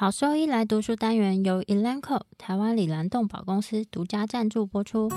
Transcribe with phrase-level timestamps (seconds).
[0.00, 5.08] 好兽医来读书单元由 Elanco 台湾里兰动保公司独家赞助播出。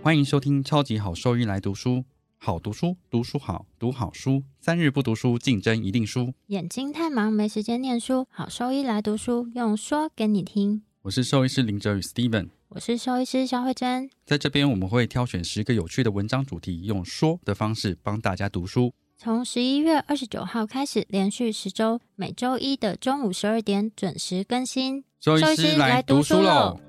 [0.00, 2.04] 欢迎收听超级好兽医来读书，
[2.38, 6.32] 好读书，读书好，读好书，三日不读书，竞争一定输。
[6.46, 10.84] 眼睛太忙没时间念书，好兽医来读书，用说给你听。
[11.02, 14.08] 我是兽医师林哲宇 Steven，我是兽医师肖慧珍。
[14.24, 18.94] 在这边我们会挑选十个有趣的文章主题，用说的方式帮大家读书。
[19.18, 25.04] 从十一月二十九号开始，连续十周，每周一的中午十二点准时更新。
[25.20, 26.80] 兽医师来读书喽！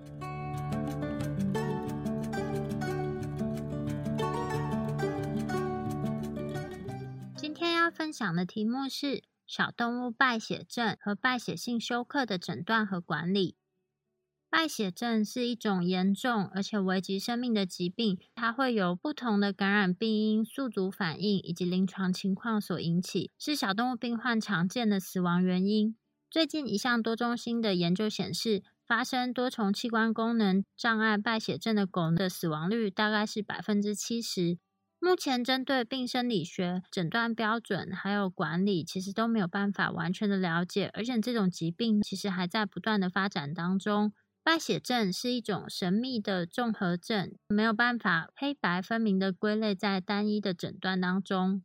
[7.36, 13.58] 今天要分享的题目是小动物败血症和败血性休克的诊断和管理。
[14.54, 25.96] 败血症是一种严重而且危及生命的疾病，它会由不同的感染病因、宿主反应以及临床情况所引起，是小动物病患常见的死亡原因。
[26.30, 34.60] 最近一项多中心的研究显示，发生多重器官功能障碍败血症的狗的死亡率大概是百分之七十。
[35.00, 44.14] 目前针对病生理学诊断标准还有管理，其实都没有办法完全的了解，而且这种疾病其实还在不断的发展当中。
[44.44, 51.64] 败血症是一种神秘的综合症，没有办法黑白分明的归类在单一的诊断当中。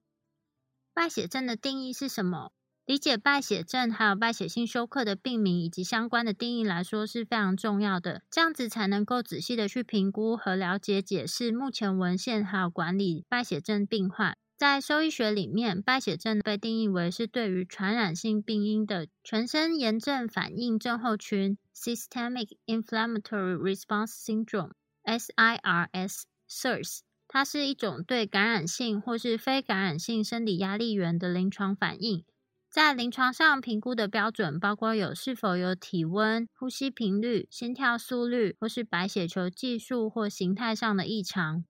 [0.95, 2.53] 败血症的定义是什么？
[2.87, 14.39] 理解败血症还有败血性休克的病名以及相关的定义来说是非常重要的，这样子才能够仔细的去评估和了解解释目前文献还有管理败血症病患。
[14.57, 32.25] 在兽医学里面，败血症被定义为是对于传染性病因的全身炎症反应症候群 （Systemic Inflammatory Response Syndrome，SIRS），SIRS，它是一种对感染性或是非感染性生理压力源的临床反应。
[32.71, 41.65] 在临床上评估的标准包括有是否有体温、呼吸频率、心跳速率，或是白血球计数或形态上的异常。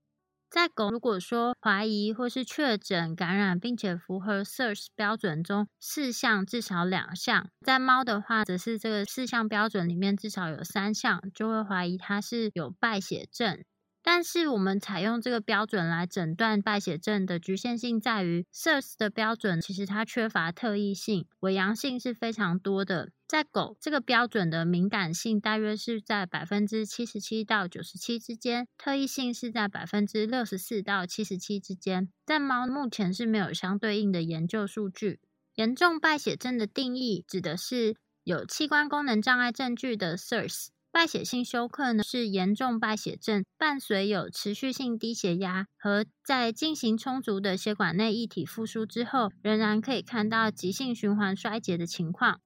[0.51, 13.63] 在狗如果说怀疑或是确诊感染，并且符合 SARS 标准中四项至少两项，在猫的话则是这个四项标准里面至少有三项，就会怀疑它是有败血症。
[14.11, 23.11] 但是我们采用这个标准来诊断败血症的局限性在于，SIRS 的标准其实它缺乏特异性，伪阳性是非常多的。
[23.27, 32.09] 在狗这个标准的敏感性大约是在百分之七十七到九十七之间，特异性是在百分之六十四到七十七之间。
[32.25, 35.21] 在猫目前是没有相对应的研究数据。
[35.57, 37.95] 严重败血症的定义指的是
[38.25, 40.69] 有器官功能障碍证据的 SIRS。
[40.91, 52.41] 败血性休克呢是严重败血症，伴随有持续性低血压和在进行充足的血管内液体复苏之后，仍然可以看到急性循环衰竭的情况。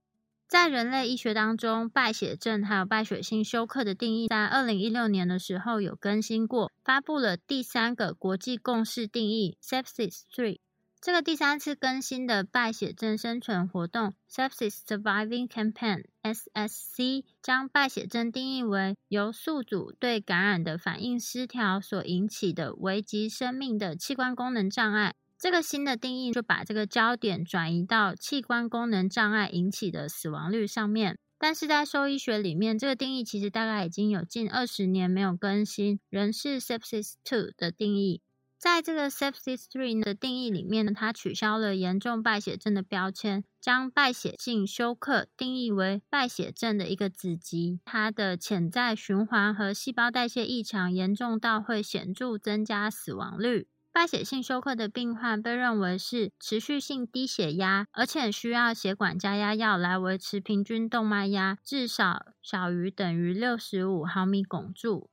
[0.49, 10.59] 在人类医学当中，败血症还有败血性休克的定义，在二零一六年的时候有更新过，发布了第三个国际共识定义 Sepsis Three。
[11.03, 25.17] 这个第三次更新的败血症生存活动 Sepsis Surviving Campaign（SSC） 将败血症定义为由宿主对感染的反应失调所引起的危及生命的器官功能障碍。
[25.37, 38.23] 这个新的定义就把这个焦点转移到器官功能障碍引起的死亡率上面，但是在兽医学里面，这个定义其实大概已经有近二十年没有更新，仍是 Sepsis Two 的定义。
[38.63, 53.67] 在这个 Sepsis Three 的定义里面呢，它取消了严重败血症的标签，将败血性休克定义为败血症的一个子集，它的潜在循环和细胞代谢异常严重到会显著增加死亡率。
[53.91, 65.11] 败血性休克的病患被认为是持续性低血压，而且需要血管加压药来维持平均动脉压至少小于等于六十五毫米汞柱。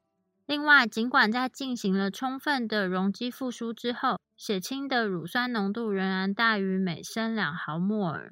[0.49, 8.31] 另外，尽管在进行了充分的容积复苏之后，血清的乳酸浓度仍然大于每升两毫摩尔。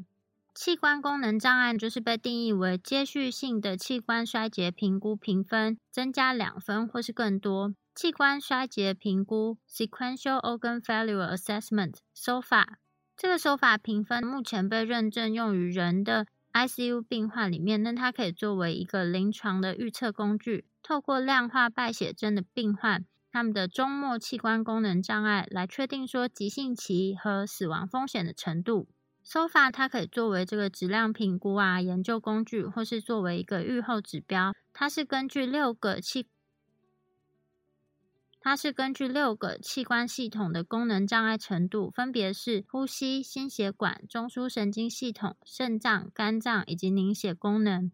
[0.56, 7.75] 器官功能障碍就是被定义为接续性的器官衰竭评估评分增加两分或是更多。
[7.94, 12.66] 器官衰竭评估 （Sequential Organ Failure Assessment，SOFA）
[13.16, 28.88] 这个手法评分目前被认证用于人的 ICU 病患里面，那它可以作为一个临床的预测工具，透过量化败血症的病患他们的终末器官功能障碍，来确定说急性期和死亡风险的程度。
[29.25, 34.54] SOFA 它可以作为这个质量评估啊研究工具，或是作为一个预后指标。
[34.72, 36.25] 它是根据六个器
[38.40, 47.92] 它是根据六个器官系统的功能障碍程度，分别是呼吸、心血管、中枢神经系统、肾脏、肝脏以及凝血功能。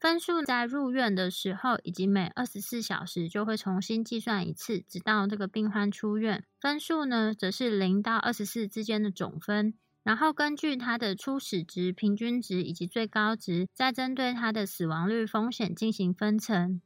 [0.00, 6.44] 分数在入院的时候，以及每二十四小时就会重新计算一次，直到这个病患出院。
[6.60, 9.74] 分数呢，则是零到二十四之间的总分。
[10.04, 16.80] 然后根据它的初始值、平均值以及最高值，再针对它的死亡率风险进行分层。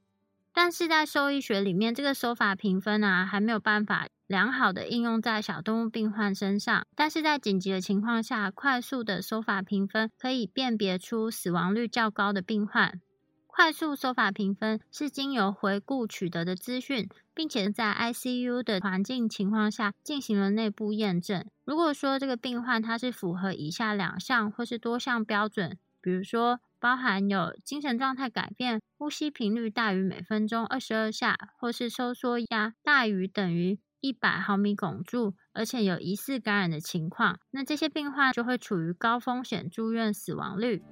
[0.55, 6.87] 但是在兽医学里面，这个手法评分啊，还没有办法良好的应用在小动物病患身上。
[6.95, 13.01] 但是在紧急的情况下，快速的手法评分可以辨别出死亡率较高的病患。
[13.47, 21.45] 快速手法评分是经由回顾取得的资讯，并且在 ICU 的环境情况下进行了内部验证。
[21.65, 40.83] 如果说这个病患他是符合以下两项或是多项标准，比如说包含有精神状态改变、呼吸频率大于每分钟二十二下，或是收缩压大于等于一百毫米汞柱，而且有疑似感染的情况，那这些病患就会处于高风险住院死亡率。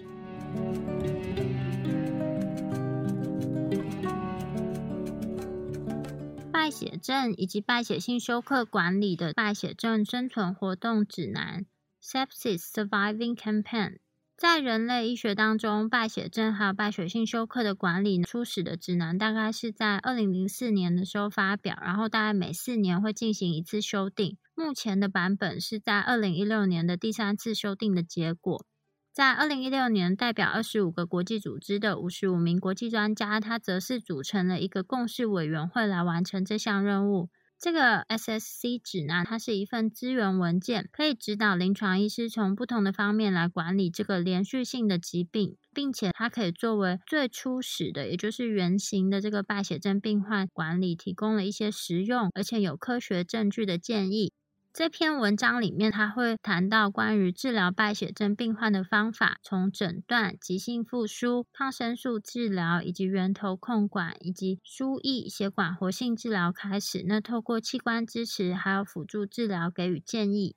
[6.53, 11.67] 败血症以及败血性休克管理的败血症生存活动指南
[12.01, 13.99] （Sepsis Surviving Campaign）
[14.41, 24.39] 在人类医学当中，败血症还有败血性休克的管理初始的指南，大概是在二零零四年的时候发表，然后大概每四年会进行一次修订。
[24.55, 28.65] 目前的版本是在二零一六年的第三次修订的结果。
[29.13, 37.29] 在二零一六年，代表二十五个国际组织的五十五名国际专家，他则是组成了一个共识委员会来完成这项任务。
[37.61, 54.33] 这个 SSC 指南，它是一份资源文件，可以指导临床医师从不同的方面来管理这个连续性的疾病，并且它可以作为最初始的，也就是原型的这个败血症病患管理，提供了一些实用而且有科学证据的建议。
[54.73, 67.05] 这篇文章里面，他会谈到关于治疗败血症病患的方法，从诊断、急性复苏、抗生素治疗，以及源头控管，以及输液血管活性治疗开始。
[67.05, 70.55] 那透过器官支持还有辅助治疗给予建议。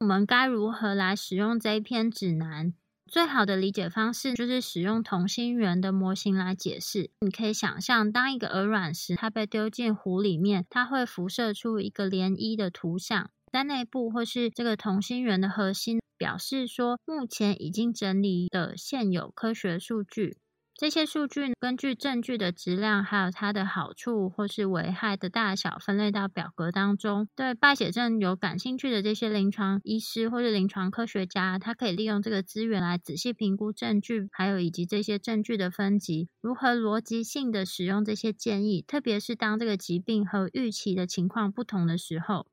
[0.00, 2.74] 我们该如何来使用这一篇指南？
[3.08, 7.10] 最好的理解方式就是使用同心圆的模型来解释。
[7.20, 20.38] 你可以想象，当一个鹅卵石它被丢进湖里面，它会辐射出一个涟漪的图像，在内部或是这个同心圆的核心，表示说目前已经整理的现有科学数据。
[20.78, 27.28] 这些数据根据证据的质量，还有它的好处或是危害的大小，分类到表格当中。
[27.34, 42.46] 对败血症有感兴趣的这些临床医师或是临床科学家，他可以利用这个资源来仔细评估证据，还有以及这些证据的分级，如何逻辑性的使用这些建议，特别是当这个疾病和预期的情况不同的时候。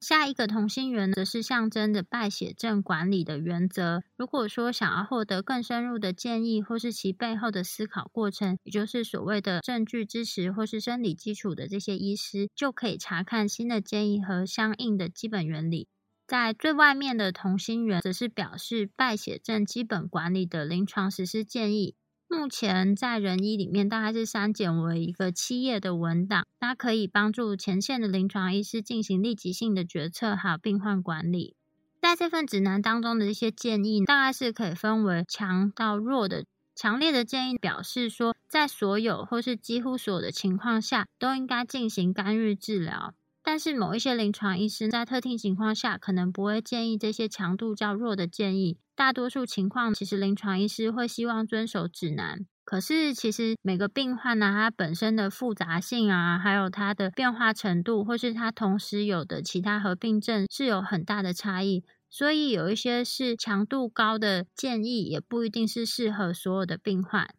[0.00, 4.02] 下一个同心圆则是象征着败血症管理的原则。
[4.16, 15.88] 如果说想要获得更深入的建议，或是其背后的思考过程，也就是所谓的证据支持或是生理基础的这些医师，就可以查看新的建议和相应的基本原理。
[16.28, 21.96] 在最外面的同心圆，则是表示败血症基本管理的临床实施建议。
[22.30, 31.56] 目前在人医里面，大概是删减为一个七页的文档，它可以帮助前线的临床医师进行立即性的决策，还有病患管理。
[32.02, 36.44] 在这份指南当中的一些建议，大概是可以分为强到弱的。
[36.76, 43.14] 强烈的建议表示说，在所有或是几乎所有的情况下，都应该进行干预治疗。
[43.50, 48.76] 但是某一些临床医师在特定情况下，可能不会建议这些强度较弱的建议。
[48.94, 52.44] 大多数情况，其实临床医师会希望遵守指南。
[52.62, 61.82] 可是，其实每个病患呢，它本身的复杂性啊，还有它的变化程度，或是它同时有的其他合并症，是有很大的差异。
[62.10, 67.30] 所以，有一些是强度高的建议，也不一定是适合所有的病患。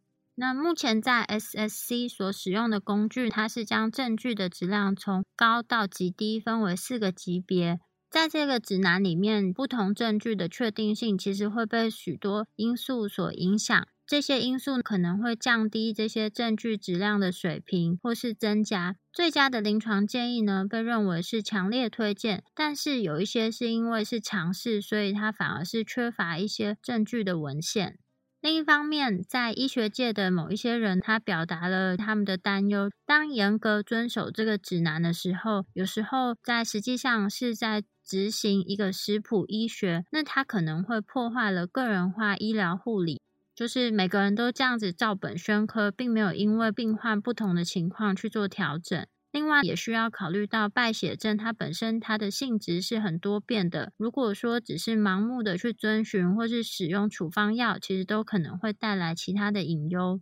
[0.41, 7.81] 那目前在 SSC 所使用的工具，它是将证据的质量从高到极低分为四个级别。
[8.09, 13.85] 在这个指南里面，不同证据的确定性其实会被许多因素所影响。
[14.07, 18.95] 这些因素可能会降低这些证据质量的水平，或是增加。
[19.11, 27.99] 最佳的临床建议呢，被认为是强烈推荐，但是有一些是因为是尝试，所以它反而是缺乏一些证据的文献。
[28.41, 43.21] 另一方面，在医学界的某一些人，他表达了他们的担忧：当严格遵守这个指南的时候，有时候在实际上是在执行一个食谱医学，那它可能会破坏了个人化医疗护理，
[43.53, 49.05] 就是每个人都这样子照本宣科，并没有因为病患不同的情况去做调整。
[49.33, 53.93] 另外，也需要考虑到败血症它本身它的性质是很多变的。
[53.95, 60.19] 如果说只是盲目的去遵循或是使用处方药，其实都可能会带来其他的隐忧。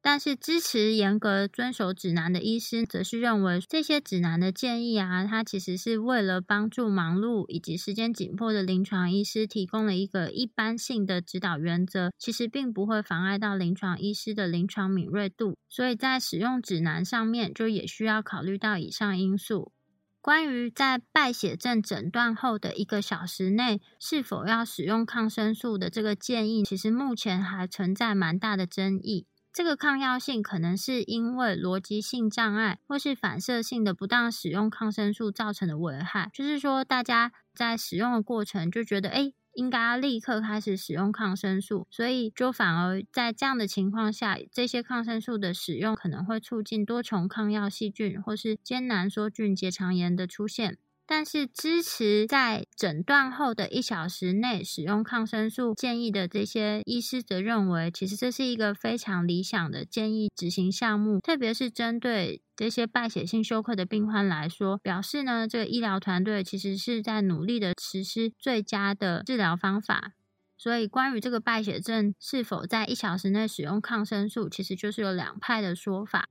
[0.00, 15.56] 但是支持严格遵守指南的医师，则是认为这些指南的建议啊，它其实是为了帮助忙碌以及时间紧迫的临床医师提供了一个一般性的指导原则，其实并不会妨碍到临床医师的临床敏锐度。
[15.68, 19.72] 所以在使用指南上面，就也需要考虑到以上因素。
[20.20, 29.26] 关于在败血症诊断后的一个小时内是否要使用抗生素的这个建议，其实目前还存在蛮大的争议。
[29.58, 36.30] 这个抗药性可能是因为逻辑性障碍，或是反射性的不当使用抗生素造成的危害。
[36.32, 50.78] 就是说，大家在使用的过程就觉得，哎，应该立刻开始使用抗生素，所以就反而在这样的情况下，这些抗生素的使用可能会促进多重抗药细菌或是艰难梭菌结肠炎的出现。
[51.10, 70.12] 但是支持在诊断后的一小时内使用抗生素建议的这些医师则认为，其实这是一个非常理想的建议执行项目，特别是针对这些败血性休克的病患来说，表示呢，这个医疗团队其实是在努力的实施最佳的治疗方法。
[70.58, 76.28] 所以，关于这个败血症是否在一小时内使用抗生素，其实就是有两派的说法。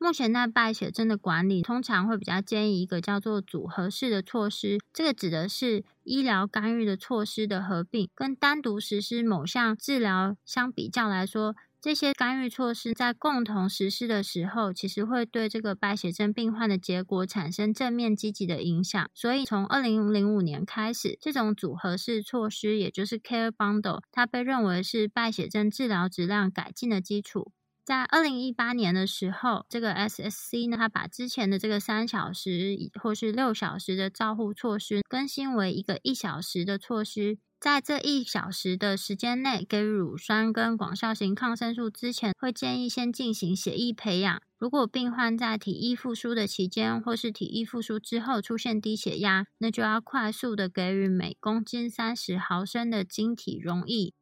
[0.00, 4.78] 目前在败血症的管理，通常会比较建议一个叫做组合式的措施。
[4.92, 19.10] 这个指的是医疗干预的措施的合并，跟单独实施某项治疗相比较来说，这些干预措施在共同实施的时候，其实会对这个败血症病患的结果产生正面积极的影响。
[19.14, 27.50] 所以，从二零零五年开始，这种组合式措施，也就是 Care Bundle，它被认为是败血症治疗质量改进的基础。
[27.88, 37.38] 在二零一八年的时候，这个 SSC 呢，它把之前的这个三小时或是六小时的照护措施更新为一个一小时的措施。
[37.58, 44.42] 在这一小时的时间内，给乳酸跟广效型抗生素之前，会建议先进行血液培养。
[44.58, 54.12] 如果病患在体液复苏的期间，或是体液复苏之后出现低血压，那就要快速的给予每公斤三十毫升的晶体溶液。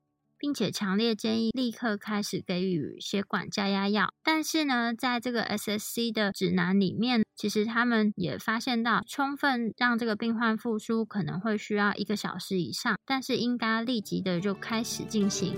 [0.47, 4.15] 并且强烈建议立刻开始给予血管加压药。
[4.23, 15.57] 但是呢，在这个 SSC 的指南里面，其实他们也发现到，充分让这个病患复苏可能会需要一个小时以上，但是应该立即的就开始进行。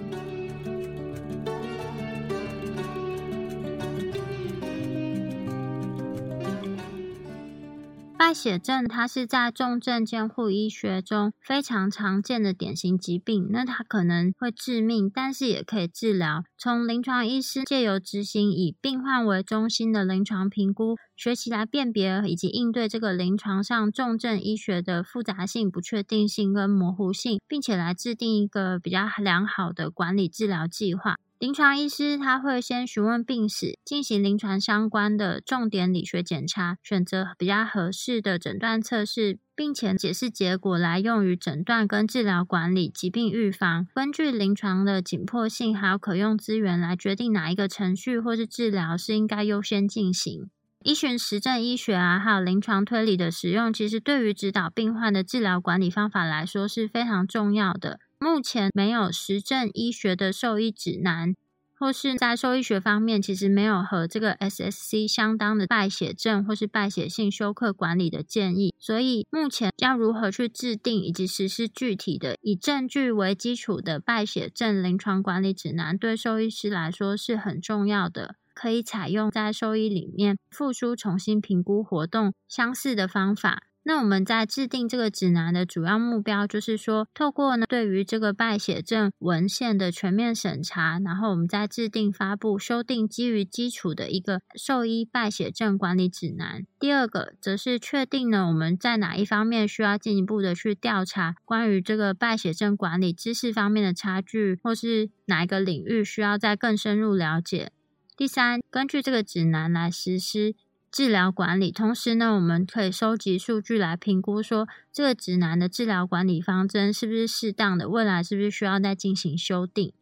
[8.18, 13.46] 败血症，它是在重症监护医学中非常常见的典型疾病。
[13.50, 16.42] 那它可能会致命，但是也可以治疗。
[16.58, 31.18] 从临床医师借由执行以病患为中心的临床评估，学习来辨别以及应对这个临床上重症医学的复杂性、不确定性跟模糊性，并且来制定一个比较良好的管理治疗计划。
[31.38, 43.86] 临床医师他会先询问病史，进行临床相关的重点理学检查，选择比较合适的诊断测试，并且解释结果来用于诊断跟治疗管理、疾病预防。
[43.94, 50.50] 根据临床的紧迫性还有可用资源来决定哪一个程序或是治疗是应该优先进行。
[50.82, 58.00] 医学实证医学啊，还有临床推理的使用，其实对于指导病患的治疗管理方法来说是非常重要的。
[58.20, 61.34] 目前没有实证医学的兽医指南，
[61.78, 68.74] 或是在兽医学方面，其实没有和这个 SSC 相当的败血症或是败血性休克管理的建议。
[68.76, 78.34] 所以目前要如何去制定以及实施具体的以证据为基础的败血症临床管理指南，对兽医师来说是很重要的。
[78.52, 83.67] 可以采用在兽医里面复苏重新评估活动相似的方法。
[83.88, 96.66] 那我们在制定这个指南的主要目标，就是说，透过呢对于这个败血症文献的全面审查，然后我们再制定发布修订基于基础的一个兽医败血症管理指南。
[96.78, 107.72] 第二个，则是确定呢我们在哪一方面需要进一步的去调查关于这个败血症管理知识方面的差距，或是哪一个领域需要再更深入了解。
[108.14, 110.54] 第三，根据这个指南来实施。
[110.90, 119.92] 治疗管理，同时呢，我们可以收集数据来评估，说这个指南的治疗管理方针是不是适当的，未来是不是需要再进行修订。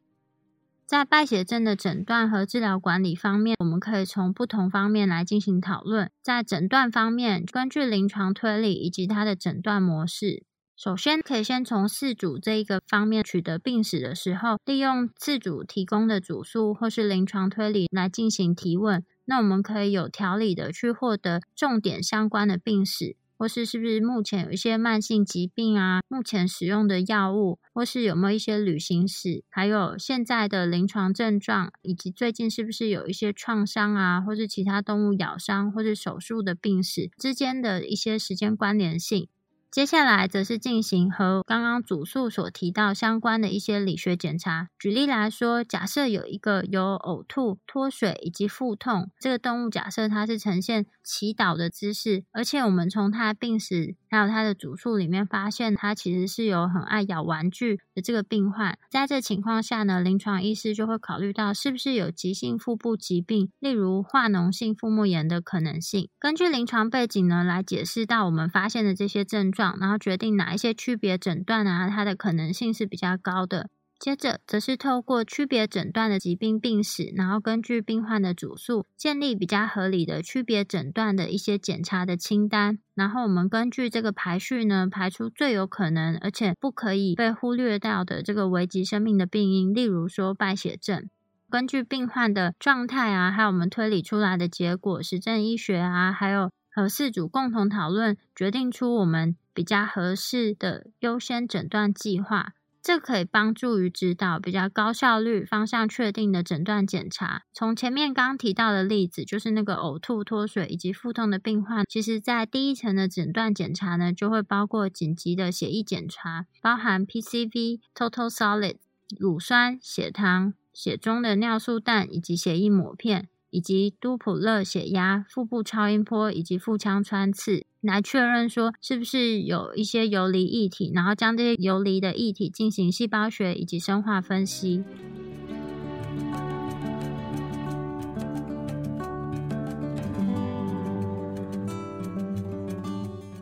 [0.87, 6.09] 在败血症的诊断和治疗管理方面，我们可以从不同方面来进行讨论。
[6.23, 10.45] 在诊断方面，根据临床推理以及它的诊断模式。
[10.77, 19.03] 首先，可以先从四主这一个方面取得病史的时候，利用四主提供的主诉或是临床推理来进行提问。
[19.27, 39.29] 那我们可以有条理的去获得重点相关的病史，或是是不是目前有一些慢性疾病啊，目前使用的药物，或是有没有一些旅行史，还有现在的临床症状，以及最近是不是有一些创伤啊，或是其他动物咬伤或是手术的病史之间的一些时间关联性。
[39.77, 44.71] 接下来则是进行和刚刚主诉所提到相关的一些理学检查。
[44.79, 58.79] 举例来说，假设有一个有呕吐、脱水以及腹痛，这个动物假设它是呈现祈祷的姿势，而且我们从它病史还有他的主诉里面发现，他其实是有很爱咬玩具的这个病患。
[58.91, 66.09] 在这情况下呢，临床医师就会考虑到是不是有急性腹部疾病，例如化脓性腹膜炎的可能性。
[66.19, 69.77] 根据临床背景呢，来解释到我们发现的这些症状。
[69.81, 73.69] 然后决定哪一些区别诊断啊，它的可能性是比较高的。
[73.99, 82.79] 接着则是透过区别诊断的疾病病史，然后根据病患的主诉，建立比较合理的区别诊断的一些检查的清单。
[82.95, 91.09] 然后我们根据这个排序呢，排出最有可能而且不可以被忽略掉的这个危及生命的病因，例如说败血症。
[91.49, 99.37] 根据病患的状态啊，还有我们推理出来的结果，实证医学啊，还有和事主共同讨论，决定出我们。
[99.57, 102.53] 比较合适的优先诊断计划，
[102.87, 107.43] 这可以帮助于指导比较高效率、方向确定的诊断检查。
[107.53, 118.77] 从前面刚提到的例子，就是那个呕吐、脱水以及腹痛的病患，其实在第一层的诊断检查呢，就会包括紧急的血液检查，包含 PCV、Total Solid、
[119.19, 123.27] 乳酸、血糖、血中的尿素氮以及血液抹片。
[123.51, 134.85] 以及多普勒血压、腹部超音波以及腹腔穿刺，来确认说是不是有一些游离异体，然后将这些游离的异体进行细胞学以及生化分析。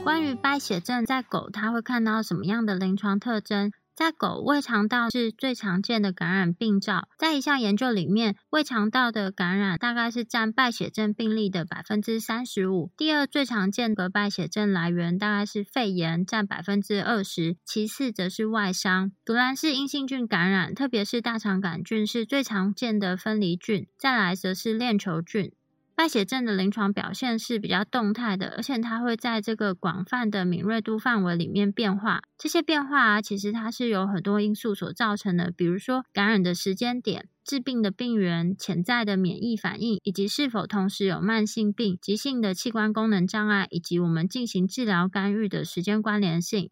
[0.05, 3.73] 关于败血症，在狗它会看到什么样的临床特征？
[3.95, 12.91] 在狗胃肠道是最常见的感染病灶，在一项研究里面，胃肠道的感染大概是占败血症病例的百分之三十五。
[12.97, 19.13] 第二最常见的败血症来源大概是肺炎，占百分之二十，其次则是外伤。
[19.25, 25.53] 独兰氏阴性菌感染，特别是大肠杆菌是最常见的分离菌，再来则是链球菌。
[25.97, 32.23] 败血症的临床表现是比较动态的，而且它会在这个广泛的敏锐度范围里面变化。
[32.37, 46.71] 这些变化啊，其实它是有很多因素所造成的，比如说感染的时间点、致病的病源、潜在的免疫反应，以及是否同时有慢性病、急性的器官功能障碍，以及我们进行治疗干预的时间关联性。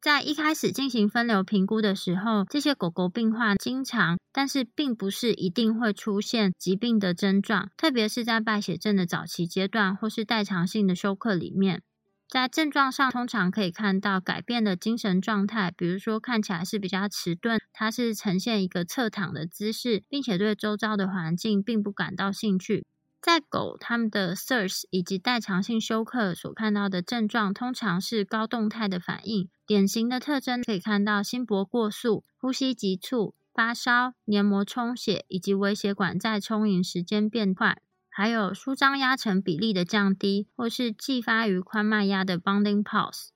[0.00, 11.82] 在一开始进行分流评估的时候，这些狗狗病患经常，但是并不是一定会出现疾病的症状，特别是在败血症的早期阶段或是代偿性的休克里面，
[12.28, 22.86] 在症状上通常可以看到改变的精神状态，比如说看起来是比较迟钝，它是呈现一个侧躺的姿势，并且对周遭的环境并不感到兴趣。
[23.20, 29.48] 在狗，它们的 SIRS 以及代偿性休克所看到的症状，通常是高动态的反应。
[29.66, 43.28] 典型的特征可以看到心搏过速、呼吸急促、发烧、黏膜充血以及微血管在充盈时间变快，还有舒张压成比例的降低，或是继发于宽脉压的 bounding pulse。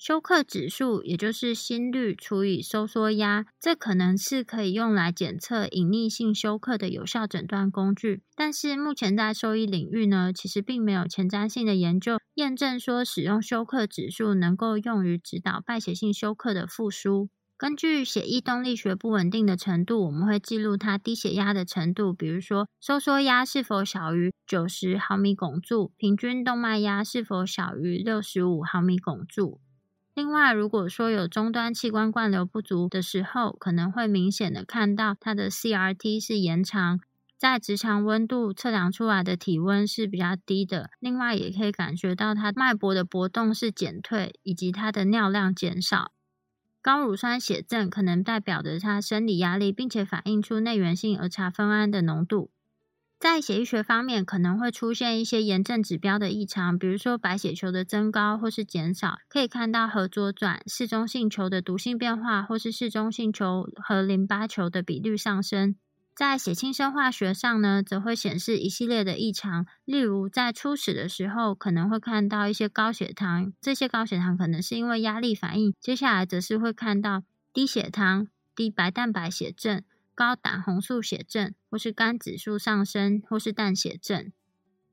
[0.00, 8.22] 休克指数，也就是心率除以收缩压，这可能是可以用来检测隐匿性休克的有效诊断工具。
[8.34, 17.28] 但是目前在兽医领域呢，其实并没有前瞻性的研究验证说使用休克指数能够用于指导败血性休克的复苏。
[17.58, 29.60] 根据血液动力学不稳定的程度，我们会记录它低血压的程度，比如说收缩压是否小于九十毫米汞柱，平均动脉压是否小于六十五毫米汞柱。
[30.20, 37.00] 另外，如果说有终端器官灌流不足的时候，可能会明显的看到它的 CRT 是延长，
[37.38, 40.90] 在直肠温度测量出来的体温是比较低的。
[40.98, 46.12] 另外，也可以感觉到它脉搏的搏动是减退，以及它的尿量减少。
[46.82, 52.50] 高乳酸血症可能代表着它生理压力，并且反映出内源性儿茶酚胺的浓度。
[53.20, 65.76] 在血液学方面，可能会出现一些炎症指标的异常，比如说白血球的增高或是减少，可以看到核左转、嗜中性球的毒性变化，或是嗜中性球和淋巴球的比率上升。
[66.14, 79.82] 在血清生化学上呢，则会显示一系列的异常，例如在初始的时候可能会看到一些高血糖，这些高血糖可能是因为压力反应；接下来则是会看到低血糖、低白蛋白血症、
[80.14, 84.32] 高胆红素血症，或是肝指数上升，或是淡血症。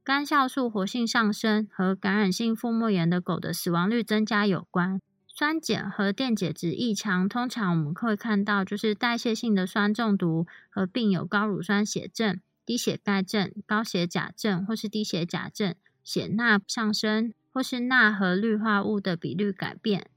[0.03, 5.01] 肝酵素活性上升和感染性腹膜炎的狗的死亡率增加有关。
[5.27, 20.09] 酸碱和电解质异常，通常我们会看到就是代谢性的酸中毒和并有高乳酸血症、低血钙症、高血钾症或是低血钾症、血钠上升或是钠和氯化物的比率改变。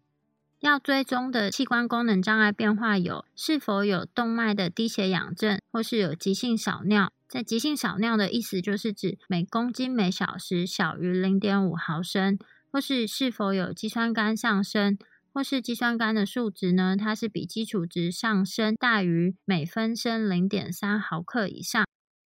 [0.61, 7.11] 要追踪的器官功能障碍变化有：是否有动脉的低血氧症，或是有急性少尿。
[7.27, 12.39] 在急性少尿的意思就是指每公斤每小时小于零点五毫升，
[12.71, 14.99] 或是是否有肌酸酐上升。
[15.33, 16.97] 或是肌酸酐的数值呢？
[16.99, 21.87] 它是比基础值上升大于每分升零点三毫克以上。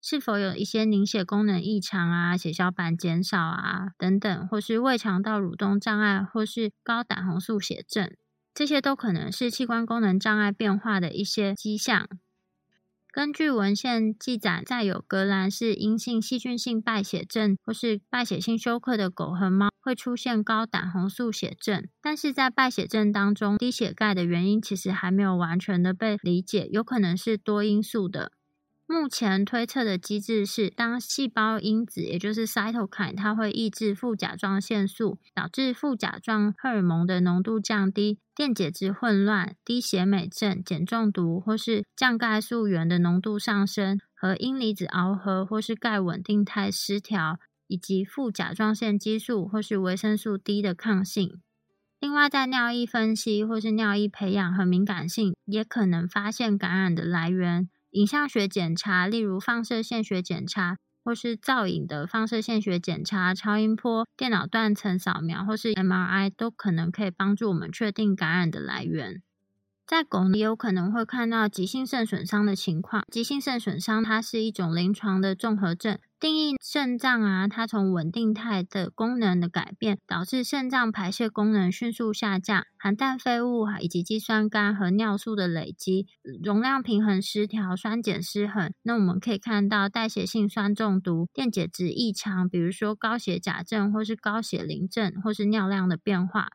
[0.02, 8.12] 是否有一些凝血功能异常啊、血小板减少啊等等，或是胃肠道蠕动障碍，或是高胆红素血症，
[8.54, 12.10] 这些都可能是器官功能障碍变化的一些迹象。
[13.14, 21.88] 根据文献记载，在有革兰氏阴性细菌性败血症或是败血性休克的狗和猫，会出现高胆红素血症。
[22.02, 28.32] 但是在败血症当中，低血钙的原因其实还没有完全的被理解，有可能是多因素的。
[28.91, 51.39] 目前推测的机制是，当细胞因子，也就是 cytokine，它会抑制副甲状腺素，导致副甲状荷尔蒙的浓度降低，电解质混乱、低血镁症、碱中毒或是降钙素原的浓度上升，和阴离子螯合或是钙稳定态失调，以及副甲状腺激素或是维生素 D 的抗性。
[52.01, 57.69] 另外，在尿液分析或是尿液培养和敏感性，也可能发现感染的来源。
[57.91, 69.21] 影像学检查，例如放射线学检查，或是造影的放射线学检查、超音波、电脑断层扫描，或是 MRI，都可能可以帮助我们确定感染的来源。
[69.86, 73.04] 在狗也有可能会看到急性肾损伤的情况。
[73.12, 86.05] 急性肾损伤它是一种临床的综合症，定义肾脏啊，它从稳定态的功能的改变，导致肾脏排泄功能迅速下降，含氮废物以及肌酸酐和尿素的累积，
[86.43, 88.71] 容量平衡失调，酸碱失衡。
[88.84, 96.49] 那我们可以看到代谢性酸中毒、电解质异常，比如说高血钾症或是高血磷症，或是尿量的变化。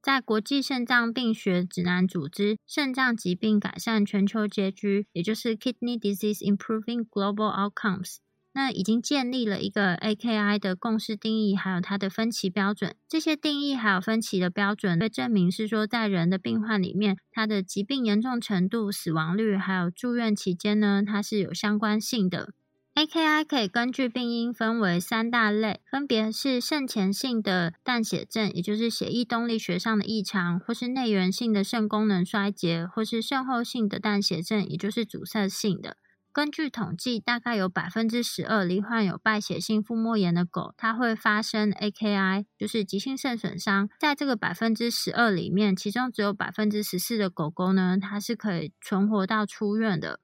[0.00, 8.18] 在国际肾脏病学指南组织肾脏疾病改善全球结局，也就是 Kidney Disease Improving Global Outcomes，
[8.52, 12.96] 那已经建立了一个 AKI 的共识定义，还有它的分歧标准。
[13.08, 22.52] 这些定义还有分歧的标准，被证明是说，在人的病患里面，它的疾病严重程度、死亡率，还有住院期间呢，它是有相关性的。
[22.96, 35.96] AKI 可以根据病因分为三大类，分别是肾前性的淡血症，也就是血液动力学上的异常，或是内源性的肾功能衰竭，或是肾后性的淡血症，也就是阻塞性的。
[36.32, 43.88] 根据统计，大概有百分之十二罹患有败血性腹膜炎的狗，它会发生 AKI，就是急性肾损伤。
[43.98, 50.20] 在这个百分之十二里面，其中只有百分之十四的狗狗呢，它是可以存活到出院的。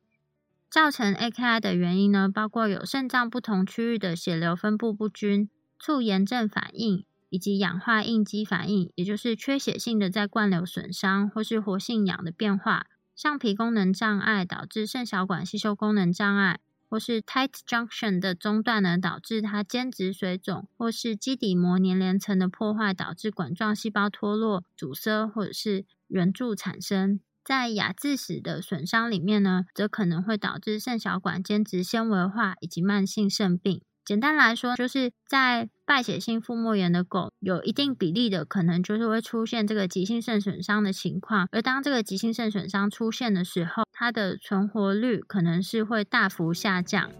[0.71, 12.87] 造成 AKI 的原因呢，包括有肾脏不同区域的血流分布不均、促炎症反应以及氧化应激反应，也就是缺血性的在灌流损伤或是活性氧的变化、
[13.17, 27.19] 橡皮功能障碍导致肾小管吸收功能障碍，或是 tight junction 的中断呢，导致它间质水肿，或是基底膜粘连层的破坏导致管状细胞脱落、阻塞或者是圆柱产生。
[27.43, 33.81] 在亚致死的损伤里面呢，则可能会导致肾小管间质纤维化以及慢性肾病。
[34.07, 41.49] 简单来说，就是在败血性腹膜炎的狗，有一定比例的可能就是会出现这个急性肾损伤的情况。
[41.51, 47.11] 而当这个急性肾损伤出现的时候，它的存活率可能是会大幅下降。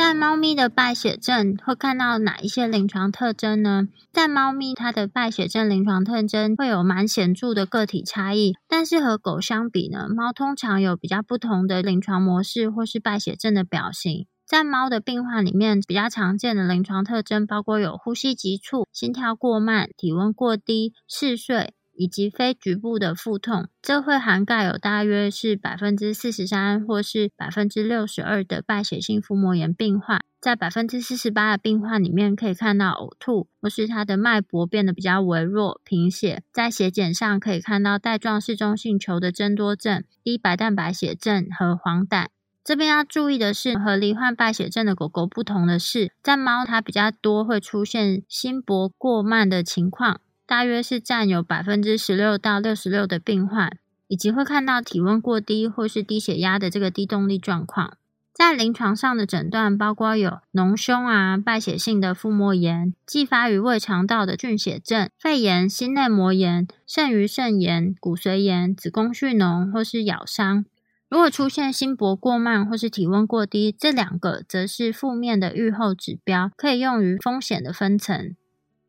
[0.00, 3.86] 在猫咪的败血症会看到哪一些临床特征呢？
[4.10, 14.26] 在猫咪，它的败血症临床特征会有蛮显著的个体差异，但是和狗相比呢，猫通常有比较不同的临床模式或是败血症的表型。
[14.46, 21.74] 在猫的病患里面，比较常见的临床特征包括有呼吸急促、心跳过慢、体温过低、嗜睡。
[22.00, 30.18] 以及非局部的腹痛，这会涵盖有大约是百分之四十三或是百分之六十二的败血性腹膜炎病患。
[30.40, 36.42] 在百分之四十八的病患里面，可以看到呕吐，或是他的脉搏变得比较微弱、贫血。
[36.50, 42.28] 在血检上可以看到带状室中性球的增多症、低白蛋白血症和黄疸。
[42.64, 53.70] 这边要注意的是，和罹患败血症的狗狗不同的是，在猫它比较多会出现心搏过慢的情况，大约是占有百分之十六到六十六的病患，
[54.08, 57.96] 以及会看到体温过低或是低血压的这个低动力状况。
[58.32, 70.64] 在临床上的诊断包括有脓胸啊、败血性的腹膜炎、继发于胃肠道的菌血症、肺炎、心内膜炎、肾盂肾炎、骨髓炎、子宫蓄脓或是咬伤。
[71.08, 78.34] 如果出现心搏过慢或是体温过低，这两个则是负面的预后指标，可以用于风险的分层。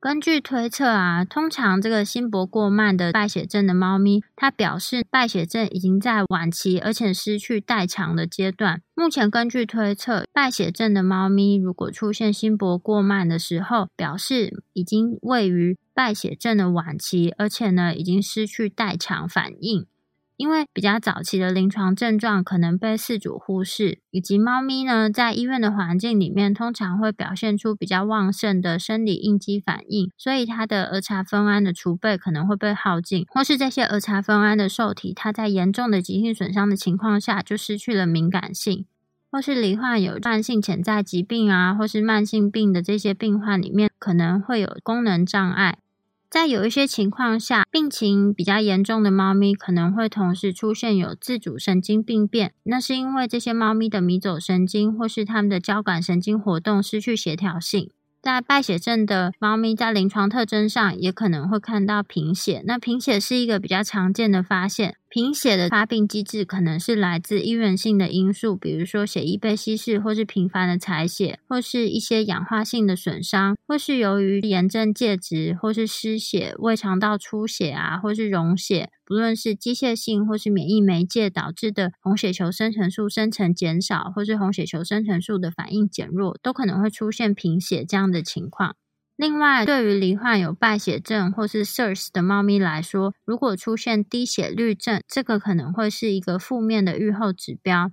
[0.02, 8.82] 根据推测啊，通常这个心搏过慢的败血症的猫咪，它表示败血症已经在晚期，而且失去代偿的阶段。
[8.96, 19.86] 目前根据推测，败血症的猫咪如果出现心搏过慢的时候，表示已经位于败血症的晚期，而且呢，已经失去代偿反应。
[20.41, 38.88] 因为比较早期的临床症状可能被饲主忽视，以及猫咪呢在医院的环境里面通常会表现出比较旺盛的生理应激反应，所以它的儿茶酚胺的储备可能会被耗尽，或是这些儿茶酚胺的受体，它在严重的急性损伤的情况下就失去了敏感性，
[39.32, 45.77] 或是罹患有慢性潜在疾病啊，或是慢性病的这些病患里面可能会有功能障碍。
[46.32, 57.91] 在有一些情况下，病情比较严重的猫咪可能会同时出现有自主神经病变，那是因为这些猫咪的迷走神经或是它们的交感神经活动失去协调性。
[58.22, 62.63] 在败血症的猫咪，在临床特征上也可能会看到贫血。
[62.65, 64.96] 那贫血是一个比较常见的发现。
[65.13, 88.78] 贫血的发病机制可能是来自医源性的因素，比如说血液被稀释，或是频繁的采血，或是一些氧化性的损伤，或是由于炎症介质，或是失血、胃肠道出血啊，或是溶血，不论是机械性或是免疫媒介导致的红血球生成素生成减少，或是红血球生成素的反应减弱，都可能会出现贫血这样的情况。
[89.22, 97.92] 另外，对于罹患有败血症或是 SIRS 的猫咪来说，如果出现低血率症，这个可能会是一个负面的预后指标。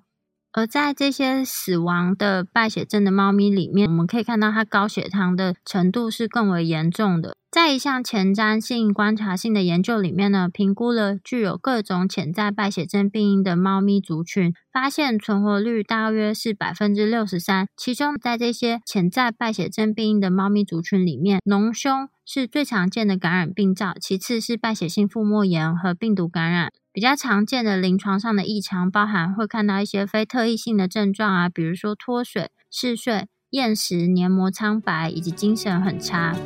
[0.53, 7.37] 而在这些死亡的败血症的猫咪里面，我们可以看到它高血糖的程度是更为严重的。
[7.50, 17.66] 在一项前瞻性观察性的研究里面呢，评估了具有各种潜在败血症病因的猫咪族群，发现存活率大约是百分之六十三。
[17.74, 26.70] 其中，在这些潜在败血症病因的猫咪族群里面，脓胸是最常见的感染病灶，其次是败血性腹膜炎和病毒感染。
[26.92, 36.37] 比较常见的临床上的异常，包含会看到一些非特异性的症状啊，比如说脱水、嗜睡、厌食、黏膜苍白以及精神很差。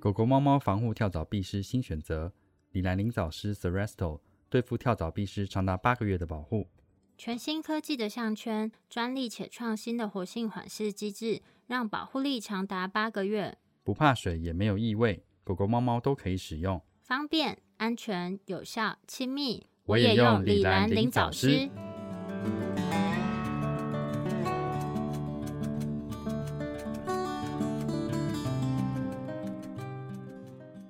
[0.00, 2.32] 狗狗、猫猫防护跳蚤必施新选择：
[2.70, 6.68] 李兰灵藻虱 s e r e s t o 对付跳蚤必施长达八个月的保护。
[7.16, 13.58] 全新科技的项圈，专利且创新的活性缓释机制，让保护力长达八个月。
[13.82, 19.66] 不怕水，也没有异味，狗狗、猫猫都可以使用，方便、安全、有效、亲密。
[19.84, 21.68] 我也用李兰灵藻虱。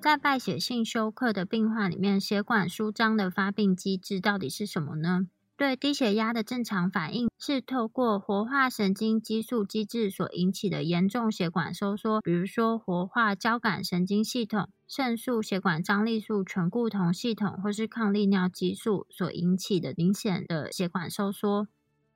[0.09, 5.27] 在败血性休克的病患里面，血管舒张的发病机制到底是什么呢？
[5.55, 21.69] 对低血压的正常反应是透过活化神经激素机制所引起的严重血管收缩，比如说活化交感神经系统、肾素、血管张力素、醛固酮系统，或是抗利尿激素所引起的明显的血管收缩。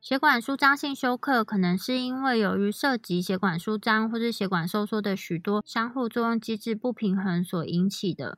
[0.03, 8.37] 血管舒张性休克可能是因为由于涉及血管舒张或是血管收缩的许多相互作用机制不平衡所引起的。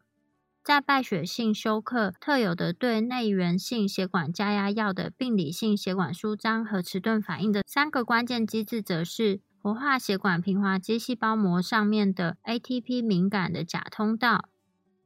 [0.62, 14.50] 在败血性休克特有的对内源性血管加压药的病理性血管舒张和迟钝反应的三个关键机制，则是活化血管平滑肌细胞膜上面的 ATP 敏感的钾通道。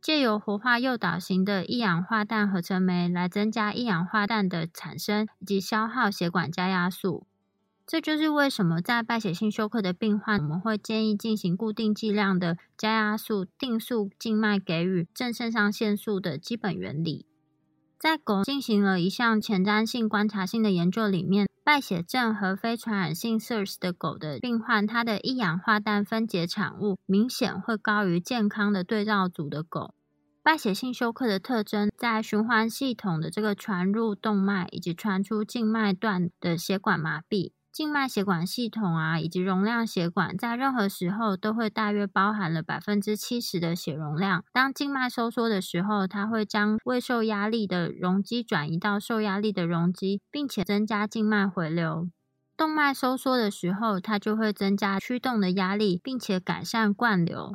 [0.01, 7.27] 借由活化诱导型的一氧化氮合成酶来增加一氧化氮的产生以及消耗血管加压素，
[7.87, 17.28] 这就是为什么在败血性休克的病患，我们会建议进行固定剂量的加压素定速静脉给予正肾上腺素的基本原理。
[17.99, 21.49] 在狗进行了一项前瞻性观察性的研究里面。
[21.65, 29.95] 败血症和非传染性 SARS 的狗的病患，它的一氧化氮分解产物明显会高于健康的对照组的狗。
[30.43, 37.53] 败血性休克的特征在循环系统的这个传入动脉以及传出静脉段的血管麻痹。
[37.79, 44.43] 静脉血管系统啊，以及容量血管，在任何时候都会大约包含了百分之七十的血容量。
[44.53, 52.09] 当静脉收缩的时候，它会将未受压力的容积转移到受压力的容积，并且增加静脉回流。
[52.57, 57.55] 动脉收缩的时候，它就会增加驱动的压力，并且改善灌流。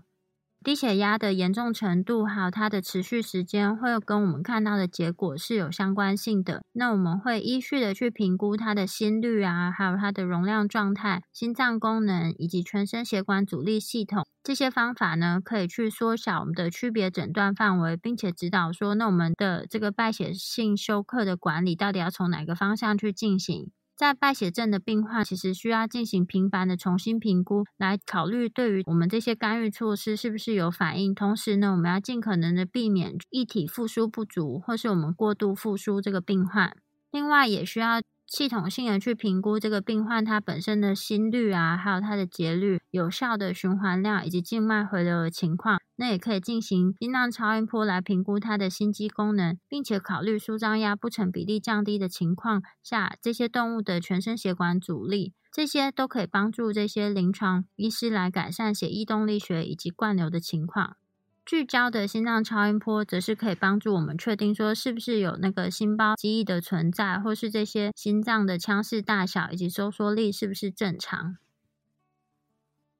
[0.64, 6.64] 低血压的严重程度，还有它的持续时间，会跟我们看到的结果是有相关性的。
[6.72, 14.26] 那我们会依序的去评估它的心率啊，还有它的容量状态、心脏功能以及全身血管阻力系统。
[14.42, 23.70] 这些方法呢，可以去缩小我们的区别诊断范围，并且指导说，那我们的这个败血性休克的管理到底要从哪个方向去进行。
[23.96, 31.14] 在败血症的病患，其实需要进行频繁的重新评估，来考虑对于我们这些干预措施是不是有反应。
[31.14, 36.76] 同时呢，我们要尽可能的避免一体复苏不足，或是我们过度复苏这个病患。
[37.12, 38.02] 另外，也需要。
[38.26, 45.80] 系统性的去评估这个病患他本身的心率啊，还有他的节律、有效的循环量以及静脉回流的情况。
[45.96, 60.98] 那也可以进行心脏超音波来评估他的心肌功能，并且考虑舒张压不成比例降低的情况下，这些动物的全身血管阻力，这些都可以帮助这些临床医师来改善血液动力学以及灌流的情况。
[61.46, 71.36] 聚焦的心脏超音波则是可以帮助我们确定说是不是有那个心包积液的存在，或是这些心脏的腔室大小以及收缩力是不是正常。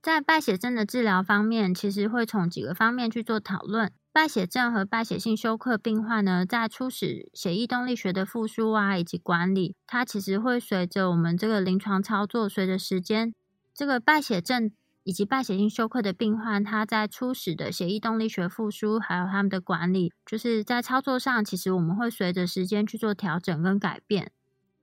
[0.02, 3.90] 在败血症的治疗方面，其实会从几个方面去做讨论。
[4.12, 13.34] 败血症和败血性休克病患呢，在初始血液动力学的复苏啊以及管理，它其实会随着我们这个临床操作，随着时间，
[13.74, 14.70] 这个败血症。
[15.04, 24.32] 以及败血性休克的病患，他在初始的血液动力学复苏，还有他们的管理，就是在操作上，其实我们会随着时间去做调整跟改变。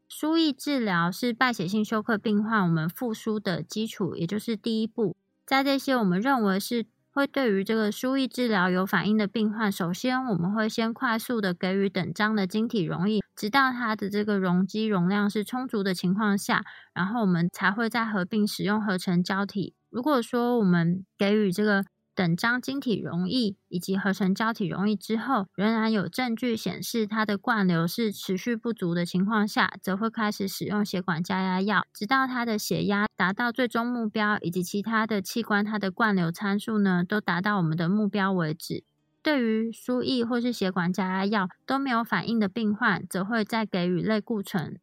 [0.09, 5.17] 输液治疗是败血性休克病患我们复苏的基础，也就是第一步。
[5.47, 19.75] 在这些我们认为是会对于这个输液治疗有反应的病患，首先我们会先快速的给予等张的晶体溶液，直到它的这个容积容量是充足的情况下，然后我们才会再合并使用合成胶体。
[19.91, 38.85] 如果说我们给予这个等张晶体溶液以及合成胶体溶液之后，仍然有证据显示它的灌流是持续不足的情况下，则会开始使用血管加压药，直到它的血压达到最终目标，以及其他的器官它的灌流参数呢都达到我们的目标为止。
[39.23, 44.79] 对于输液或是血管加压药都没有反应的病患，则会再给予类固醇。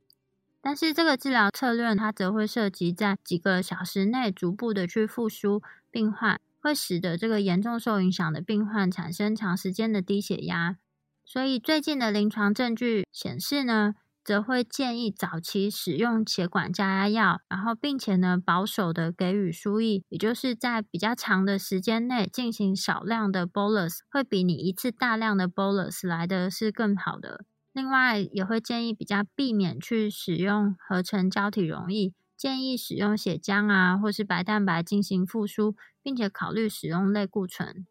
[0.67, 10.75] 但是这个治疗策略，它则会涉及在几个小时内逐步的去复苏病患，会使得这个严重受影响的病患产生长时间的低血压。
[11.23, 27.45] 所以最近的临床证据显示呢，则会建议早期使用血管加压药，然后并且呢保守的给予输液，也就是在比较长的时间内进行少量的 bolus，会比你一次大量的 bolus 来的是更好的。
[27.77, 37.85] 另外，也会建议比较避免去使用合成胶体溶液，建议使用血浆啊，或是白蛋白进行复苏，并且考虑使用类固醇。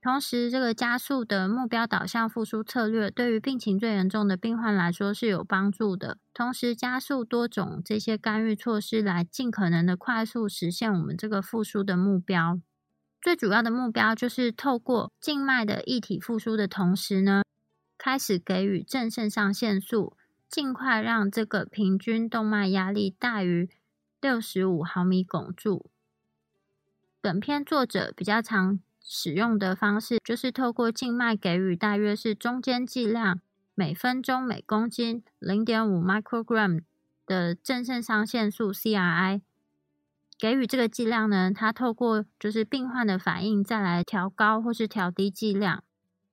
[0.00, 6.16] 同时，这个加速的目标导向复苏策略，对于病情最严重的病患来说是有帮助的。
[6.32, 12.58] 同时，加速多种这些干预措施，来尽可能的快速实现我们这个复苏的目标。
[13.20, 17.42] 最主要的目标就是透过静脉的液体复苏的同时呢。
[18.08, 20.16] 开始给予正肾上腺素，
[20.48, 23.68] 尽快让这个平均动脉压力大于
[24.18, 25.90] 六十五毫米汞柱。
[27.20, 33.42] 本篇作者比较常使用的方式，就是透过静脉给予大约是中间剂量，
[33.74, 36.80] 每分钟每公斤零点五 microgram
[37.26, 39.42] 的正肾上腺素 （CRI）。
[40.38, 45.84] 给予这个剂量呢，它透过就是病患的反应，再来调高或是调低剂量。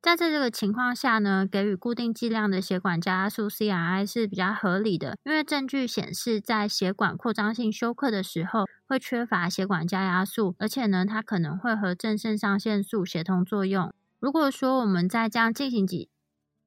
[0.06, 13.92] 在这个情况下呢，给予固定剂量的血管加压素 （CRI） 是比较合理的，因为证据显示，在血管扩张性休克的时候，会缺乏血管加压素，而且呢，它可能会和正肾上腺素协同作用。
[14.20, 16.10] 如果说我们在这样进行几，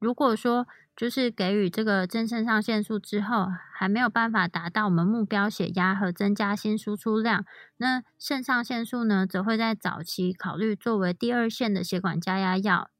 [0.00, 7.44] 如果说就是给予这个正肾上腺素之后，还没有办法达到我们目标血压和增加心输出量，
[7.76, 12.90] 那肾上腺素呢，则会在早期考虑作为第二线的血管加压药。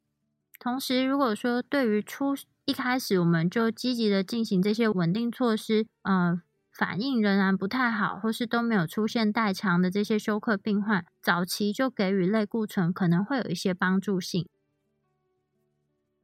[0.68, 14.46] 同时，如果说对于初一开始我们就积极的进行这些稳定措施，呃，反应仍然不太好，或是都没有出现代偿的这些休克病患，早期就给予类固醇可能会有一些帮助性。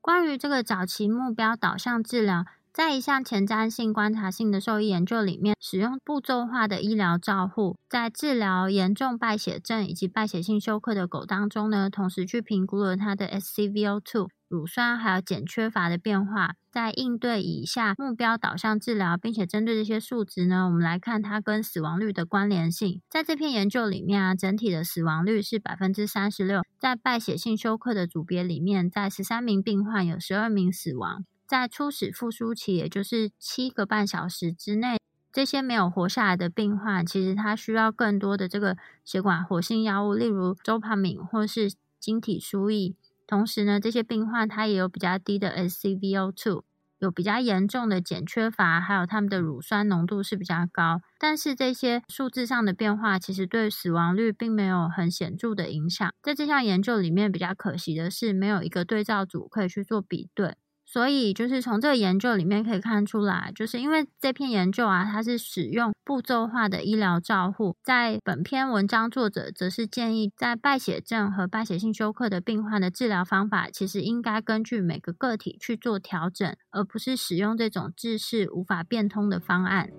[0.02, 2.44] 关于这个早期目标导向治疗。
[2.74, 16.56] 在一项前瞻性观察性的兽医研究里面，使用步骤化的医疗照护，在治疗严重败血症以及败血性休克的狗当中呢，同时去评估了它的 SCVO2 乳酸还有碱缺乏的变化。
[16.72, 23.00] 在应对以下目标导向治疗，并且针对这些数值呢，我们来看它跟死亡率的关联性。
[23.08, 26.62] 在这篇研究里面啊，整体的死亡率是百分之三十六。
[26.80, 31.24] 在败血性休克的组别里面，在十三名病患有十二名死亡。
[31.54, 34.98] 在初始复苏期，也就是七个半小时之内，
[35.32, 42.96] 这些没有活下来的病患，其实他需要更多的这个血管活性药物，例如周帕敏或是晶体输液。
[43.24, 46.64] 同时呢，这些病患他也有比较低的 SCVO2，
[46.98, 51.02] 有比较严重的碱缺乏，还有他们的乳酸浓度是比较高。
[51.20, 56.12] 但是这些数字上的变化，其实对死亡率并没有很显著的影响。
[56.20, 60.56] 在这项研究里面，比较可惜的是，没有一个对照组可以去做比对。
[60.94, 67.74] 所以，就是从这个研究里面可以看出来，就是因为这篇研究啊，它是使用步骤化的医疗照护。
[67.82, 79.90] 在本篇文章，作者则是建议，在败血症和败血性休克的病患的治疗方法，其实应该根据每个个体去做调整，而不是使用这种制式无法变通的方案。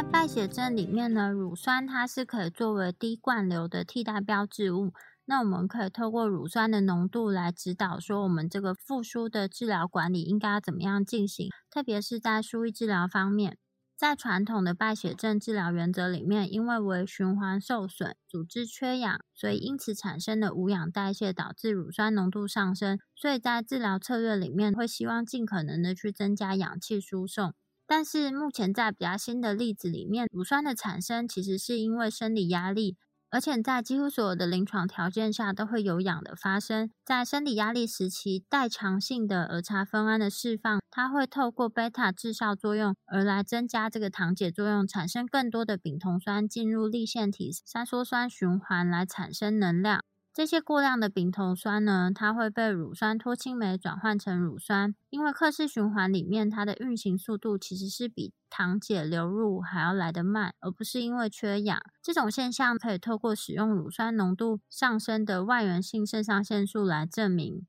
[0.00, 4.94] 在败血症里面呢，乳酸它是可以作为低灌流的替代标志物。
[5.26, 11.50] 那我们可以透过乳酸的浓度来指导，说我们这个复苏的治疗管理应该怎么样进行。
[11.70, 13.58] 特别是在输液治疗方面，
[13.94, 22.98] 在传统的败血症治疗原则里面，因为为循环受损、组织缺氧，所以因此产生的无氧代谢导致乳酸浓度上升。
[23.14, 27.52] 所以在治疗策略里面，会希望尽可能的去增加氧气输送。
[27.90, 32.96] 但是目前在比较新的例子里面，乳酸的产生其实是因为生理压力，
[33.30, 36.88] 而且在几乎所有的临床条件下都会有氧的发生。
[37.04, 50.00] 在生理压力时期，代偿性的儿茶酚胺的释放，它会透过贝塔制效作用而来增加这个糖解作用，产生更多的丙酮酸进入立腺体三羧酸循环来产生能量。
[50.40, 61.82] 这些过量的丙酮酸呢，它会被乳酸脱氢酶转换成乳酸，因为克氏循环里面它的运行速度其实是比糖解流入还要来得慢，而不是因为缺氧。
[62.00, 67.66] 这种现象可以透过使用乳酸浓度上升的外源性肾上腺素来证明。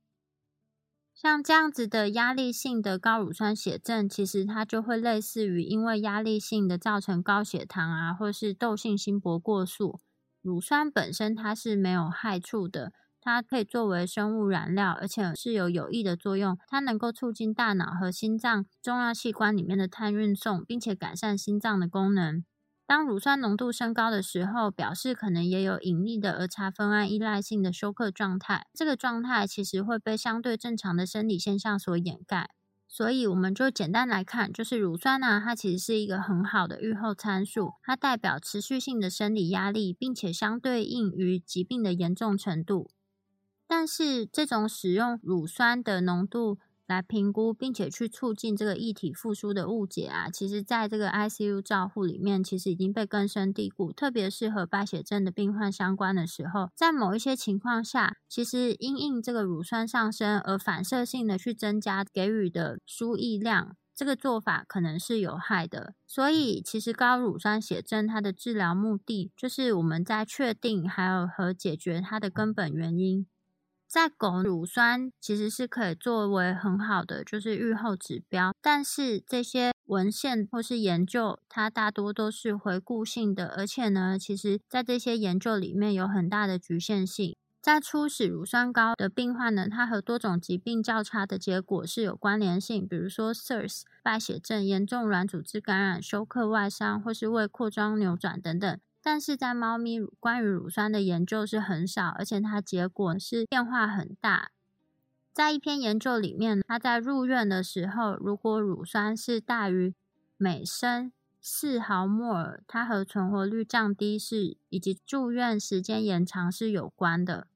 [1.14, 10.00] 像这样子的压力性的高乳酸血症，其实它就会类似于因为压力性的造成高血糖啊，或是窦性心搏过速。
[10.42, 16.58] 乳酸本身它是没有害处的，它可以作为生物燃料，而且是有有益的作用。
[16.68, 22.44] 它能够促进大脑和心脏重要器官里面的碳运送，并且改善心脏的功能。
[22.88, 28.66] 当乳酸浓度升高的时候，表示可能也有隐匿的儿茶酚胺依赖性的休克状态。
[28.74, 32.50] 这个状态其实会被相对正常的生理现象所掩盖。
[32.94, 42.92] 所以我们就简单来看，就是乳酸呢，它其实是一个很好的预后参数，它代表持续性的生理压力，并且相对应于疾病的严重程度。
[43.66, 46.60] 但是这种使用乳酸的浓度。
[46.88, 53.92] 来评估，并且去促进这个异体复苏的误解啊，其实在这个 ICU 照护里面，其实已经被根深蒂固。
[53.94, 65.94] 特别是和败血症的病患相关的时候，在某一些情况下，其实因应这个乳酸上升而反射性的去增加给予的输液量，这个做法可能是有害的。
[66.06, 73.26] 所以，其实高乳酸血症它的治疗目的，就是我们在确定还有和解决它的根本原因。
[73.92, 87.36] 在狗乳酸其实是可以作为很好的就是预后指标，但是这些文献或是研究，它大多都是回顾性的，而且呢，其实在这些研究里面有很大的局限性。
[87.62, 98.80] 在初始乳酸高的病患呢，它和多种疾病较差的结果是有关联性，比如说 SIRS、败血症、严重软组织感染、休克外伤或是胃扩张扭转等等。
[99.04, 104.52] 但是在猫咪关于乳酸的研究是很少，而且它结果是变化很大。
[105.34, 109.96] 在一篇研究里面，它在入院的时候，如果乳酸是大于
[110.38, 117.48] 每升四毫摩尔，它和存活率降低是以及住院时间延长是有关的。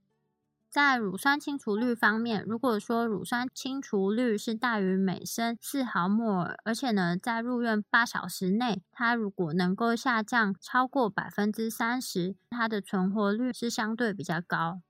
[0.76, 14.82] 在乳酸清除率方面，如果说乳酸清除率是大于每升四毫摩尔，而且呢，在入院八小时内，它如果能够下降超过百分之三十，它的存活率是相对比较高。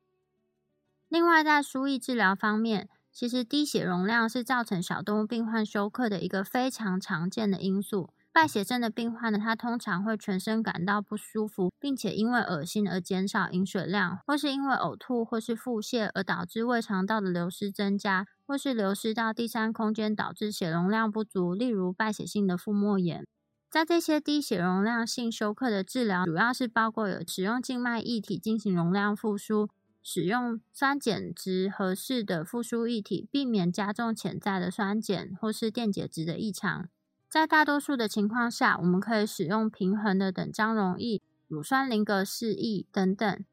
[1.08, 8.10] 另外，在输液治疗方面，其实低血容量是造成小动物病患休克的一个非常常见的因素。
[8.36, 23.26] 败血症的病患呢，他通常会全身感到不舒服，并且因为恶心而减少饮水量，或是因为呕吐或是腹泻而导致胃肠道的流失增加，或是流失到第三空间导致血容量不足，例如败血性的腹膜炎。
[23.72, 29.70] 在这些低血容量性休克的治疗，主要是包括有使用静脉液体进行容量复苏，
[30.04, 36.90] 使用酸碱值合适的复苏液体，避免加重潜在的酸碱或是电解质的异常。
[37.36, 43.44] 在大多数的情况下，我们可以使用平衡的等张溶液、乳酸林格示液等等。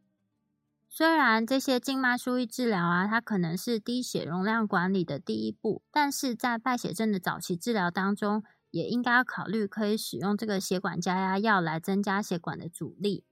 [0.88, 13.24] 虽然这些静脉输液治疗啊，它可能是低血容量管理的第一步，但是在败血症的早期治疗当中，也应该要考虑可以使用这个血管加压药来增加血管的阻力。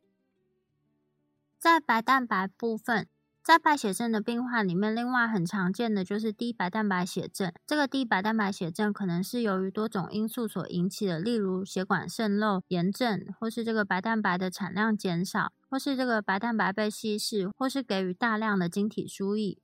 [1.61, 3.07] 在白蛋白部分。
[3.43, 7.51] 在败血症的病患里面，另外很常见的就是低白蛋白血症。
[7.67, 19.59] 这个低白蛋白血症可能是由于多种因素所引起的，例如血管渗漏、炎症，或是这个白蛋白的产量减少，或是这个白蛋白被稀释，或是给予大量的晶体输液。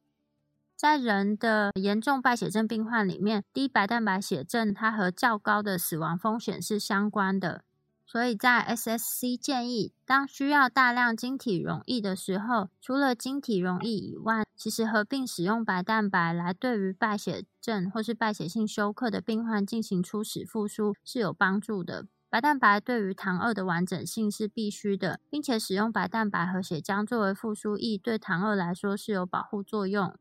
[0.74, 7.62] 在人的严重败血症病患里面，低白蛋白血症它和较高的死亡风险是相关的。
[8.06, 22.06] 所以在 SSC 建议，当需要大量晶体溶液的时候，除了晶体溶液以外，其实合并使用白蛋白来对于败血症或是败血性休克的病患进行初始复苏是有帮助的。
[22.28, 30.14] 白蛋白对于糖二的完整性是必须的，并且使用白蛋白和血浆作为复苏液，对糖二来说是有保护作用。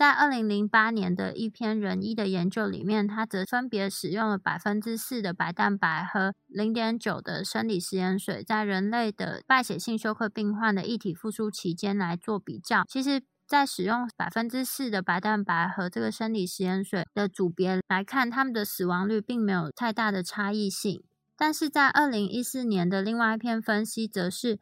[0.00, 12.82] 在二零零八年的一篇人医的研究里面，它则分别使用了百分之四的白蛋白和零点九的生理食盐水，在人类的败血性休克病患的液体复苏期间来做比较。
[12.88, 21.02] 其实，在使用百分之四的白蛋白和这个生理食盐水的组别来看，他们的死亡率并没有太大的差异性。
[21.36, 24.58] 但是在二零一四年的另外一篇分析，则是。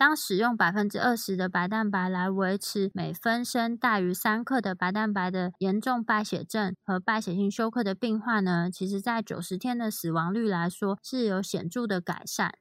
[0.00, 12.54] 当使用百分之二十的白蛋白来维持每分升大于三克的白蛋白的严重败血症和败血性休克的病患呢，其实在九十天的死亡率来说是有显著的改善。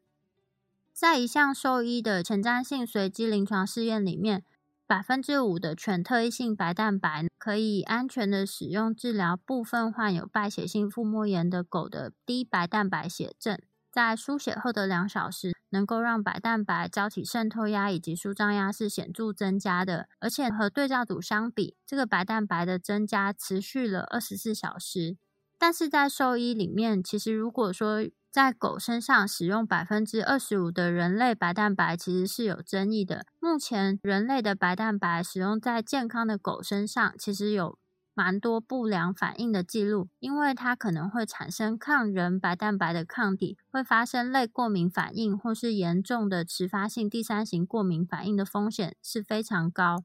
[0.92, 4.44] 在一项兽医的前瞻性随机临床试验里面，
[4.86, 13.58] 百分之五的全特异性白蛋白可以安全的使用治疗部分患有败血性腹膜炎的狗的低白蛋白血症。
[13.92, 25.18] 在输血后的两小时，能够让白蛋白胶体渗透压以及舒张压是显著增加的，而且和对照组相比，这个白蛋白的增加持续了二十四小时。
[25.58, 33.26] 但是在兽医里面，其实如果说在狗身上使用百分之二十五的人类白蛋白，其实是有争议的。
[33.40, 37.78] 目前人类的白蛋白使用在健康的狗身上，其实有。
[38.14, 50.04] 蛮多不良反应的记录，因为它可能会产生抗人白蛋白的抗体，会发生类过敏反应或是严重的迟发性第三型过敏反应的风险是非常高。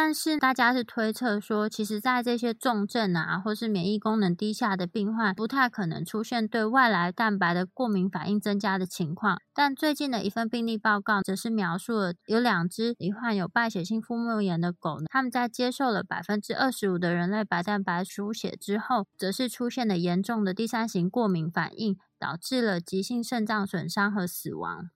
[0.00, 9.40] 但是大家是推测说，其实，在这些重症啊，或是免疫功能低下的病患，不太可能出现对外来蛋白的过敏反应增加的情况。
[9.52, 24.90] 但最近的一份病例报告，则是描述了有两只罹患有败血性腹膜炎的狗，他们在接受了百分之二十五的人类白蛋白输血之后，则是出现了严重的第三型过敏反应，导致了急性肾脏损伤和死亡。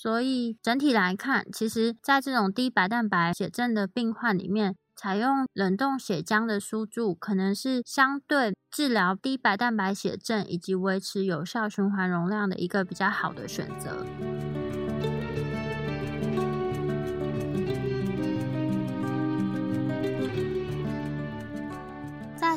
[0.00, 14.06] 所以整体来看，其实在这种低白蛋白血症的病患里面，采用冷冻血浆的输注，可能是相对治疗低白蛋白血症以及维持有效循环容量的一个比较好的选择。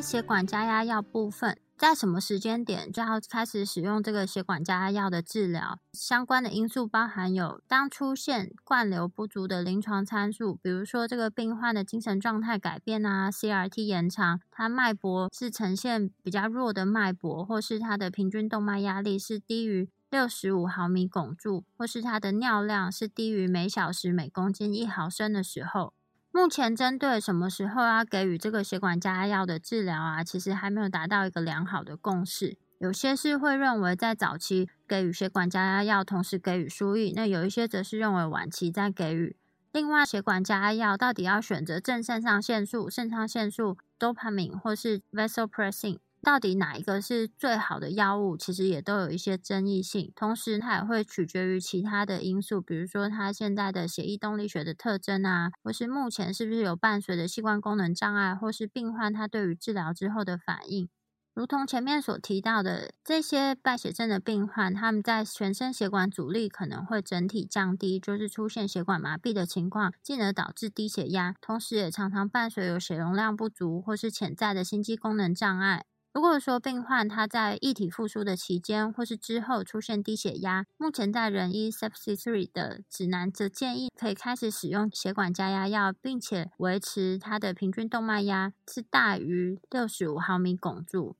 [0.02, 1.56] 血管加压药部分。
[1.78, 5.78] 在什么时间点就要开始使用这个血管加压药的治疗？
[5.92, 25.94] 相关的因素包含有：当出现灌流不足的临床参数，比如说这个病患的精神状态改变啊，CRT 延长，他脉搏是呈现比较弱的脉搏，或是他的平均动脉压力是低于六十五毫米汞柱，或是他的尿量是低于每小时每公斤一毫升的时候。
[26.34, 32.56] 目前针对什么时候要给予这个血管加压药的治疗啊，其实还没有达到一个良好的共识。
[32.78, 39.36] 有些是会认为在早期给予血管加压药，同时给予输液；那有一些则是认为晚期再给予。
[39.72, 50.12] 另外，血管加压药到底要选择正肾上腺素、肾上腺素、dopamine 或是 vasopressin，到底哪一个是最好的药物，其实也都有一些争议性。
[50.14, 60.88] 同时，它也会取决于其他的因素，比如说它现在的血液动力学的特征啊，或是目前是不是有伴随的器官功能障碍，或是病患他对于治疗之后的反应。
[61.34, 75.84] 如同前面所提到的，这些败血症的病患，他们在全身血管阻力可能会整体降低，就是出现血管麻痹的情况，进而导致低血压，同时也常常伴随有血容量不足或是潜在的心肌功能障碍。
[76.12, 91.16] 如果说病患他在液体复苏的期间或是之后出现低血压，目前在人医 Sepsis Three 的指南则建议可以开始使用血管加压药，并且维持他的平均动脉压是大于六十五毫米汞柱。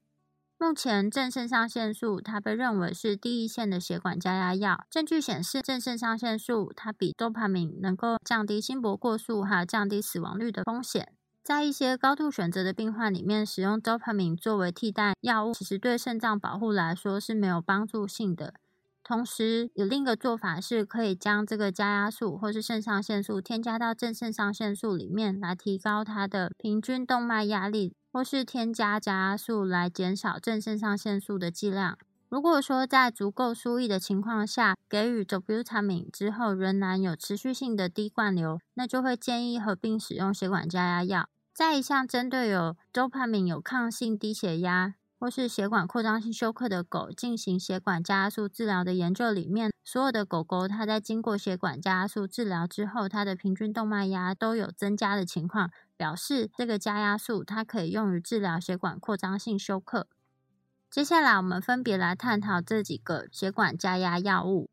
[0.58, 4.84] 目前正肾上腺素它被认为是第一线的血管加压药。
[4.90, 11.14] 证据显示，正肾上腺素它比多巴胺能够降低心搏过速，还有降低死亡率的风险。
[11.42, 18.54] 在一些高度选择的病患里面，使用多巴胺作为替代药物，其实对肾脏保护来说是没有帮助性的。
[19.02, 27.94] 同时，有另一个做法是可以将这个加压素或是肾上腺素添加到正肾上腺素里面，来提高它的平均动脉压力。
[28.14, 31.96] 或是添加加压素来减少正肾上腺素的剂量。
[32.32, 41.28] 如果说在足够输液的情况下，给予 d o b u t a m i n 之后仍然有持续性的低灌流，那就会建议合并使用血管加压药。
[41.52, 55.70] 在一项针对有 dopamine 有抗性低血压或是血管扩张性休克的狗进行血管加压素治疗的研究里面，所有的狗狗它在经过血管加压素治疗之后，它的平均动脉压都有增加的情况。
[55.98, 60.08] 表示这个加压素它可以用于治疗血管扩张性休克。
[60.92, 64.68] 接下来我们分别来探讨这几个血管加压药物：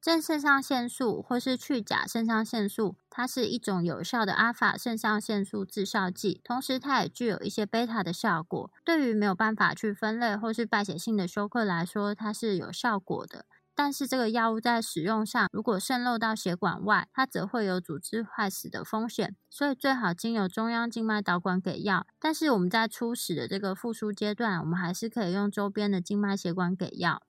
[0.00, 8.70] 正肾上腺素或是去甲肾上腺素，它是一种有效的阿法肾上腺素制效剂，同时它也具有一些贝塔的效果。
[8.84, 13.44] 对于没有办法去分类或是败血性的休克来说，它是有效果的。
[13.76, 22.06] 但是这个药物在使用上，如果渗漏到血管外，它则会有组织坏死的风险，所以最好经由中央静脉导管给药。
[22.18, 27.20] 但是我们在初始的这个复苏阶段，我们还是可以用周边的静脉血管给药。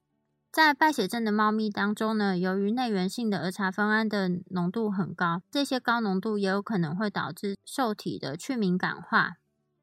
[0.50, 9.34] 在败血症的猫咪当中呢，由于内源性的儿茶酚胺的浓度很高，这些高浓度也有可能会导致受体的去敏感化。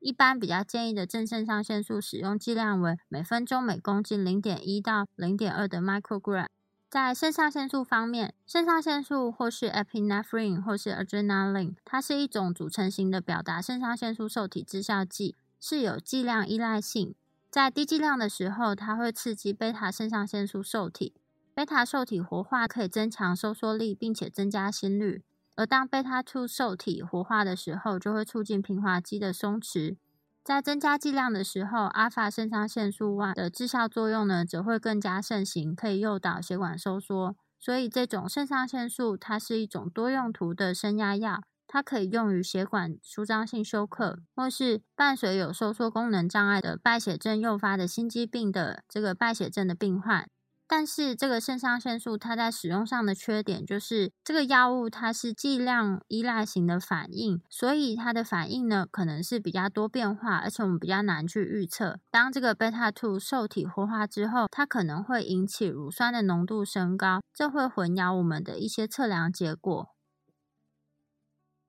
[0.04, 6.48] 一般比较建议的正肾上腺素使用剂量为每分钟每公斤零点一到零点二的 microgram。
[6.90, 17.14] 在肾上腺素方面，肾上腺素或是 epinephrine 或是 adrenaline，它是一种组成型的表达肾上腺素受体致效剂，是有剂量依赖性。
[17.50, 21.14] 在低剂量的时候，它会刺激贝塔肾上腺素受体，
[21.54, 25.22] 贝塔受体活化可以增强收缩力，并且增加心率。
[25.56, 29.96] 而当贝塔受体活化的时候，就会促进平滑肌的松弛。
[30.42, 37.34] 在增加剂量的时候，阿尔法肾上腺素外的致效作用呢，则会更加盛行，可以诱导血管收缩。
[37.58, 50.28] 所以，这种肾上腺素它是一种多用途的升压药，它可以用于血管舒张性休克，或是伴随有收缩功能障碍的败血症诱发的心肌病的这个败血症的病患。
[50.76, 62.00] 但是这个肾上腺素它在使用上的缺点就是，这个药物它是剂量依赖型的反应，所以它的反应呢可能是比较多变化，而且我们比较难去预测。
[62.10, 69.88] 当这个贝塔 two 受体活化之后，它可能会引起乳酸的浓度升高，这会混淆我们的一些测量结果。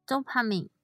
[0.08, 0.74] dopamine。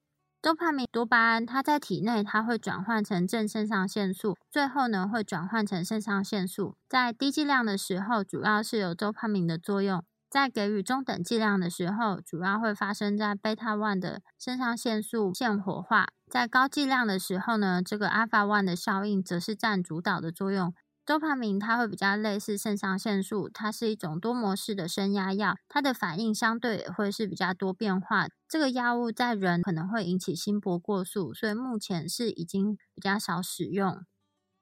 [0.41, 6.75] 多巴胺、多巴胺，它在体内它会转换成正肾上腺素，最后呢会转换成肾上腺素。
[6.89, 9.99] 在低剂量的时候，主要是有多巴胺的作用；
[10.31, 16.07] 在给予中等剂量的时候，主要会发生在贝塔 one 的肾上腺素腺活化。
[16.27, 20.73] 在高剂量的时候呢，这个 alpha one 的效应则是占主导的作用。
[21.05, 28.27] 多巴胺它会比较类似肾上腺素，它是一种多模式的升压药，它的反应相对也会是比较多变化。
[28.51, 34.03] 这个药物在人可能会引起心搏过速，所以目前是已经比较少使用。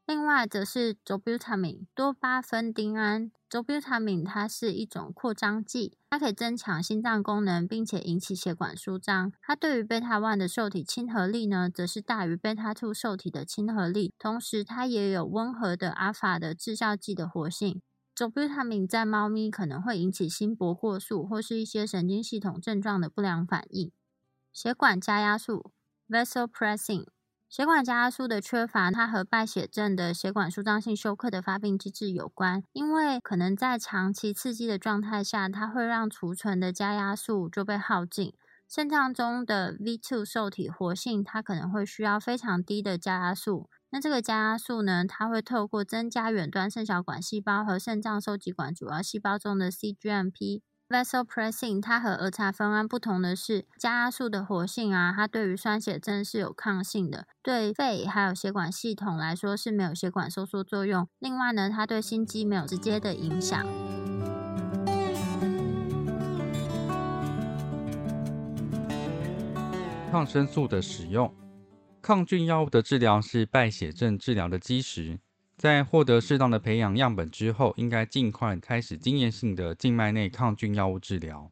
[0.05, 3.31] 另外则是 z o b u t a m i n 多巴酚丁胺。
[3.49, 9.31] z o b u t a m i n 它是一种扩张剂，它可以增强心脏功能，并且引起血管舒张。
[9.41, 14.13] 它对于贝塔 one 的受体亲和力呢，则是大于贝塔 two 受体的亲和力。
[14.19, 17.81] 同时，它也有温和的阿法的致效剂的活性。
[18.19, 23.93] Z o b u t a m i n 在猫咪可能会引起心搏过速或是一些神经系统症状的不良反应。
[24.51, 25.71] 血管加压素
[26.09, 27.05] （vasopressin）。
[27.47, 32.61] 血管加压素的缺乏，它和败血症的血管舒张性休克的发病机制有关。
[32.73, 38.33] 因为可能在长期刺激的状态下，它会让储存的加压素就被耗尽，
[38.69, 43.67] 肾脏中的 V2 受体活性，它可能会需要非常低的加压素。
[43.89, 51.81] 那这个加压素呢，它会透过增加远端肾小管细胞和肾脏收集管主要细胞中的 cgmp vasopressing。
[51.81, 61.07] 它和儿茶酚胺不同的是，加压素的活性啊，它对于酸血症是有抗性的，对肺还有血管系统来说是没有血管收缩作用。
[61.17, 63.65] 另外呢，它对心肌没有直接的影响。
[70.11, 71.31] 抗生素的使用，
[72.01, 75.19] 抗菌药物的治疗是败血症治疗的基石。
[75.55, 81.51] 在获得适当的培养样本之后，应该尽快开始经验性的静脉内抗菌药物治疗。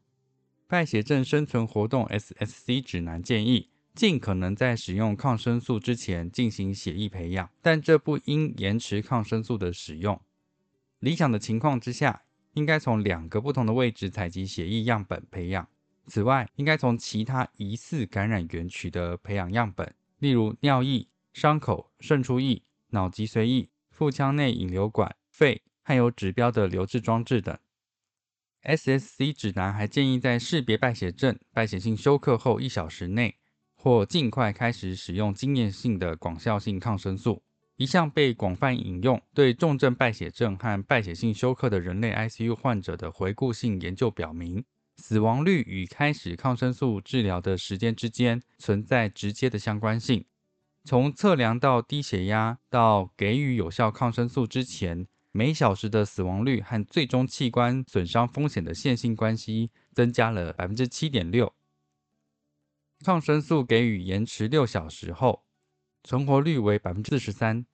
[0.66, 10.20] 败血症生存活动 SSC 指南建议，尽可能在使用抗生素之前进行血液培养，但这不应延迟抗生素的使用。
[10.98, 12.22] 理想的情况之下，
[12.54, 15.68] 应该从两个不同的位置采集血液样本培养。
[16.08, 27.56] 此外，应该从其他疑似感染源取得培养样本，例如尿液、伤口、渗出液、脑脊髓液、腹腔内引流管、肺还有指标的留置装置等。
[28.62, 33.36] SSC 指南还建议在识别败血症、败血性休克后一小时内，
[33.76, 37.42] 或尽快开始使用经验性的广效性抗生素。
[37.76, 44.64] 一项被广泛引用、对重症败血症和败血性休克的人类 ICU 患者的回顾性研究表明。
[44.98, 50.24] 死亡率与开始抗生素治疗的时间之间存在直接的相关性。
[50.84, 61.54] 从测量到低血压到给予有效抗生素之前，每小时的死亡率和最终器官损伤风险的线性关系增加了百分之七点六。
[63.04, 65.44] 抗生素给予延迟六小时后，
[66.02, 67.64] 存活率为百分之四十三；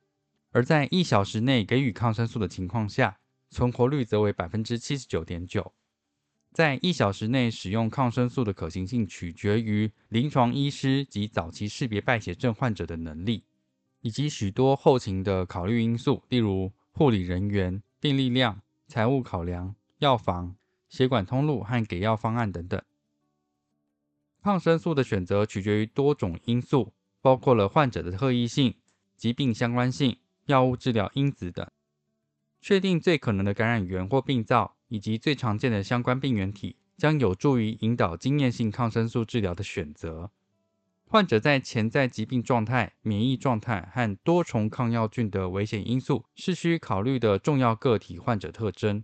[0.50, 3.18] 而在一小时内给予抗生素的情况下，
[3.48, 5.72] 存活率则为百分之七十九点九。
[6.54, 13.42] 在一小时内使用抗生素的可行性取决于临床医师及早期识别败血症患者的能力，
[14.02, 20.54] 以及许多后勤的考虑因素，例如护理人员、病例量、财务考量、药房、
[20.88, 22.80] 血管通路和给药方案等等。
[24.40, 28.76] 抗生素的选择取决于多种因素，包括了患者的特异性、
[29.16, 31.68] 疾病相关性、药物治疗因子等。
[32.60, 34.76] 确定最可能的感染源或病灶。
[34.94, 40.30] 以及最常见的相关病原体，将有助于引导经验性抗生素治疗的选择。
[41.08, 49.02] 患者在潜在疾病状态、免疫状态和多重抗药菌的危险因素是需考虑的重要个体患者特征。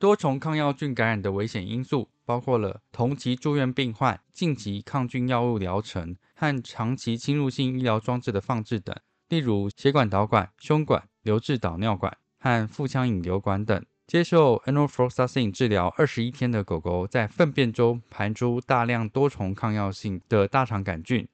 [0.00, 8.96] 多重抗药菌感染的危险因素包括了同期住院病患、近期抗菌药物疗程和长期侵入性医疗装置的放置等，
[9.28, 13.84] 例如血管导管、胸管、留置导尿管和腹腔引流管等。
[14.06, 21.26] 接受 Enofloxacin 治疗二十一天的狗狗，在粪便中排出大量多重抗药性的大肠杆菌，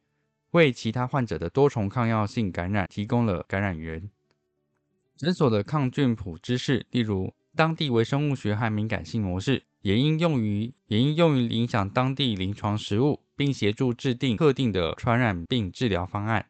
[0.52, 4.08] 为其他患者的多重抗药性感染提供了感染源。
[5.16, 16.46] 诊所的抗菌谱知识，例如当地微生物学和敏感性模式，也应用于也应用于影响当地临床实务，并协助制定特定的传染病治疗方案。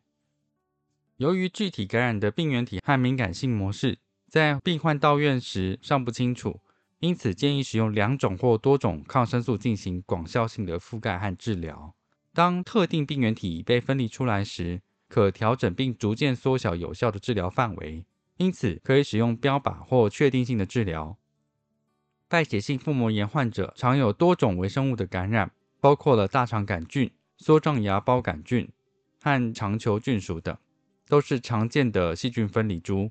[1.17, 3.99] 由于具体感染的病原体和敏感性模式。
[4.29, 6.61] 在病患到院时尚不清楚，
[7.01, 11.95] 因此建议使用两种或多种抗生素进行广效性的覆盖和治疗。
[12.35, 18.05] 当特定病原体已被分离出来时，可调整并逐渐缩小有效的治疗范围。
[18.37, 21.17] 因此，可以使用标靶或确定性的治疗。
[22.29, 25.51] 败血性腹膜炎患者常有多种微生物的感染，
[25.81, 27.11] 包括了大肠杆菌、
[27.41, 28.69] 梭状芽孢杆菌
[29.21, 30.57] 和肠球菌属等，
[31.09, 33.11] 都是常见的细菌分离株。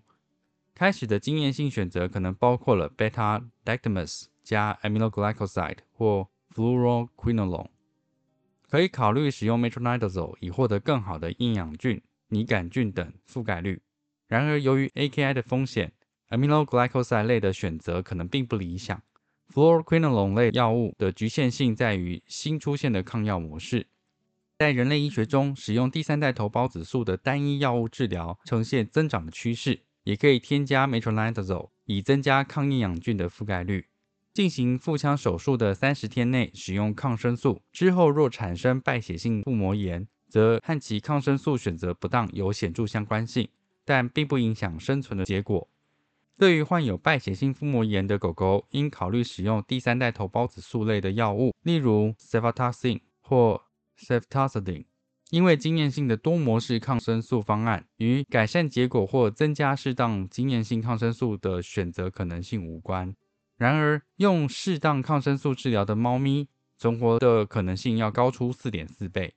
[0.77, 7.69] 开始的经验性选择可能包括了 beta-lactamase 加 aminoglycoside 或 fluoroquinolone。
[8.69, 13.81] 可以考虑使用 metronidazole 以获得更好的厌氧菌、拟杆菌等覆盖率。
[14.27, 15.91] 然而，由于 AKI 的风险
[16.29, 19.01] ，aminoglycoside 类的选择可能并不理想。
[19.51, 23.87] fluoroquinolone 类药物的局限性在于新出现的抗药模式。
[24.59, 29.79] 在人类医学中，使用第三代头孢子素的单一药物治疗呈现增长的趋势。
[30.07, 33.87] 也可以添加 metronidazole 以增加抗厌氧菌的覆盖率。
[34.33, 43.49] 进行腹腔手术的三十天内使用抗生素之后，若产生败血性腹膜炎，则和其抗生素选择不当有显著相关性，
[43.83, 45.67] 但并不影响生存的结果。
[46.37, 53.61] 对于患有败血性腹膜炎的狗狗，应考虑使用第三代头孢子素类的药物，例如 cefotaxime 或
[53.99, 54.85] ceftazidime。
[55.29, 63.13] 因为经验性的多模式抗生素方案与改善结果或增加适当经验性抗生素的选择可能性无关。
[63.57, 66.47] 然而，用适当抗生素治疗的猫咪
[66.77, 69.33] 存活的可能性要高出四点四倍。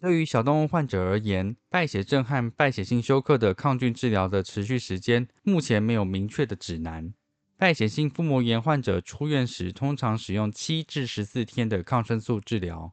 [0.00, 7.14] 对于小动物患者而言，败血症和败血性休克的抗菌治疗的持续时间目前没有明确的指南。
[7.56, 12.92] 败血性腹膜炎患者出院时，通常使用七至十四天的抗生素治疗。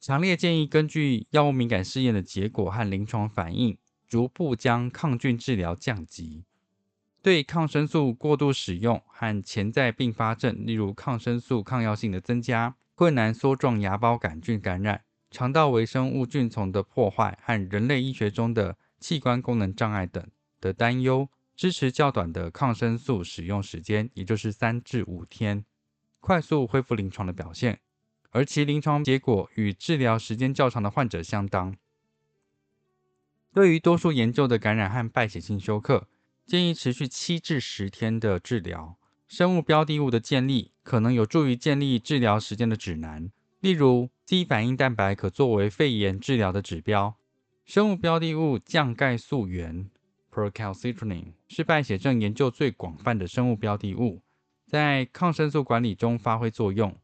[0.00, 3.76] 强烈建议根据药物敏感试验的结果和临床反应，
[4.06, 6.44] 逐步将抗菌治疗降级。
[7.20, 15.02] 对抗生素过度使用和潜在并发症，例如抗生素抗药性的增加、困难梭状芽孢杆菌感染。
[15.30, 20.24] 肠道微生物菌丛的破坏和人类医学中的器官功能障碍等
[20.60, 25.64] 的担忧，支持较短的抗生素使用时间，也就是三至五天，
[26.20, 27.80] 快速恢复临床的表现，
[28.30, 31.76] 而其临床结果与治疗时间较长的患者相当。
[33.54, 36.06] 对于多数研究的感染和败血性休克，
[36.46, 38.96] 建议持续七至十天的治疗。
[39.26, 43.30] 生物标的物的建立可能有助于建立治疗时间的指南。
[43.60, 47.16] 例如，C 反应蛋白可作为肺炎治疗的指标。
[47.64, 49.90] 生物标的物降钙素原
[50.32, 54.22] （procalcitonin） 是败血症研究最广泛的生物标的物，
[54.66, 56.96] 在抗生素管理中发挥作用。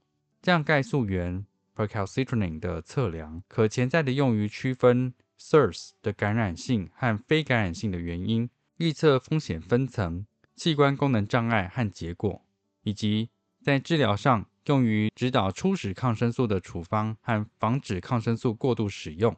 [0.44, 12.44] 降钙素原 （procalcitonin） 的测量可潜在的用于区分 SIRS 的感染性和非感染性的原因，预测风险分层、器官功能障碍和结果，
[12.82, 13.30] 以及
[13.62, 14.46] 在治疗上。
[14.66, 19.34] 用于指导初始抗生素的处方和防止抗生素过度使用。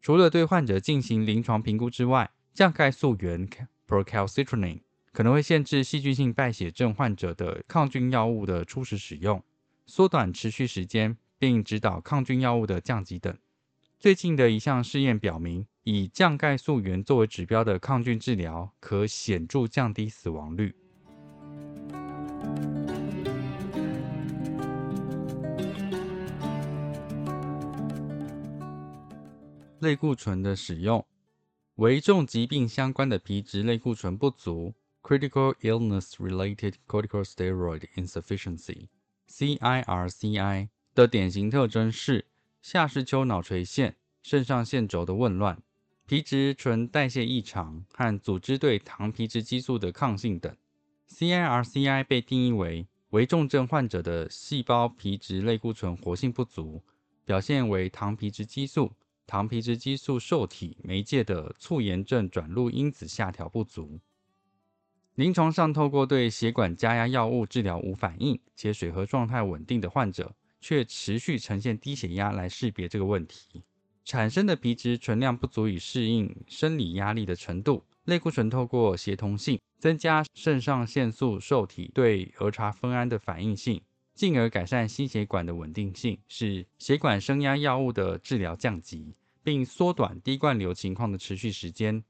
[0.00, 3.48] 除了对患者进行临床评估之外，降钙素原
[3.88, 4.80] （procalcitonin）
[5.12, 9.40] 可能会限制细菌性败血症患者的抗菌药物的初始使用，
[9.86, 13.36] 缩短持续时间，并指导抗菌药物的降级等。
[13.98, 20.74] 最近的一项试验表明，以降钙素原作为指标的抗菌治疗可显著降低死亡率。
[29.80, 31.04] 类固醇的使用，
[31.74, 34.72] 危重疾病相关的皮质类固醇不足
[35.02, 38.86] （Critical Illness-Related Corticosteroid Insufficiency）
[39.32, 42.26] CIRCI 的典型特征是
[42.60, 45.62] 下视丘脑垂腺、肾上腺轴的紊乱、
[46.06, 50.54] 皮质醇代谢异常和组织对糖皮质激素的抗性等。
[51.08, 56.82] CIRCI 被定义为危重症患者的细胞皮质类固醇活性不足，
[57.24, 58.92] 表现为糖皮质激素。
[59.26, 63.98] 糖皮质激素受体媒介的促炎症转录因子下调不足。
[65.16, 73.62] 临床上，透过对血管加压药物治疗无反应且水合状态稳定的患者，却持续呈现低血压来识别这个问题。
[74.04, 83.80] 产生的皮质醇量不足以适应生理压力的程度，类固醇透过协同性增加肾上腺素受体对儿茶酚胺的反应性。
[84.14, 92.04] 进而改善心血管的稳定性，使血管升压药物的治疗降级，并缩短低灌流情况的持续时间。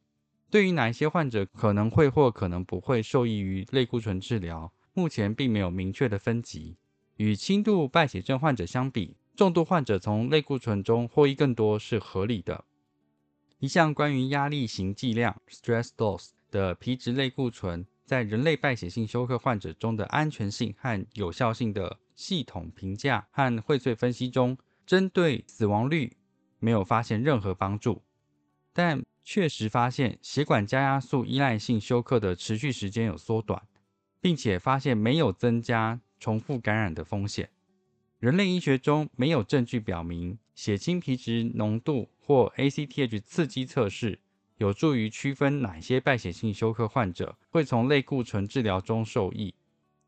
[0.53, 6.77] 对于哪一些患者可能会或可能不会受益于类固醇治疗，目前并没有明确的分级。
[7.17, 12.67] 与轻度败血症患者相比，重度患者从类固醇中获益更多是合理的。
[13.61, 17.87] 一项关于压力型剂量 （stress dose） 的皮质类固醇。
[18.05, 26.15] 在人类败血性休克患者中的安全性和有效性的系统评价和荟萃分析中，针对死亡率
[26.59, 28.03] 没有发现任何帮助，
[28.75, 33.63] 但确实发现血管加压素依赖性休克的持续时间有缩短，
[34.21, 37.51] 并且发现没有增加重复感染的风险。
[38.19, 44.19] 人类医学中没有证据表明血清皮质浓度或 ACTH 刺激测试。
[44.59, 49.53] 有助于区分哪些败血性休克患者会从类固醇治疗中受益。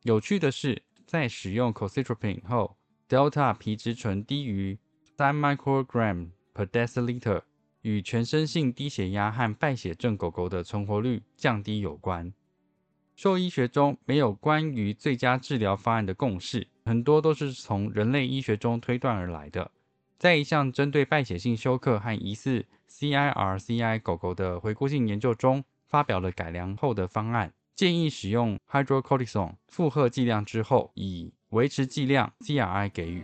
[0.02, 2.76] 有趣的是，在使用 Cocitropin 后
[3.08, 4.78] ，Delta 皮质醇低于
[5.16, 7.42] 三 microgram per deciliter，
[7.84, 12.32] 与全身性低血压和败血症狗狗的存活率降低有关。
[13.14, 19.70] 兽医学中没有关于最佳治疗方案的共识，很多都是从人类医学中推断而来的。
[20.18, 33.22] 在一项针对败血性休克和疑似 CIRCI 狗狗的回顾性研究中，发表了改良后的方案，建议使用 hydrocortisone 负荷剂量之后，以维持剂量 CRI 给予。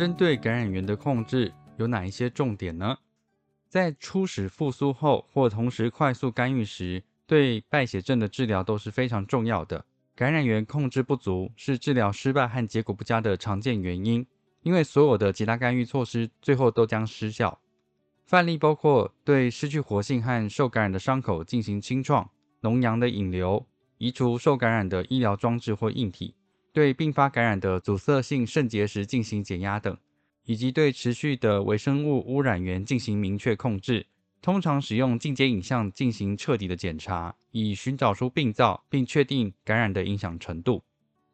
[0.00, 2.96] 针对感染源的控制有哪一些重点呢？
[3.68, 9.84] 在初始复苏后或同时快速干预时，对败血症的治疗都是非常重要的。
[10.16, 14.26] 感染源控制不足是治疗失败和结果不佳的常见原因。
[14.62, 17.60] 因为所有的其他干预措施最后都将失效。
[18.24, 22.30] 范例包括对失去活性和受感染的伤口进行清创、
[22.62, 23.66] 脓疡的引流、
[23.98, 26.34] 移除受感染的医疗装置或硬体、
[26.72, 29.96] 对并发感染的阻塞性肾结石进行减压等，
[30.44, 34.06] 以及对持续的微生物污染源进行明确控制。
[34.42, 40.82] 通常使用进阶影像进行彻底的检查，以寻找出病灶并确定感染的影响程度。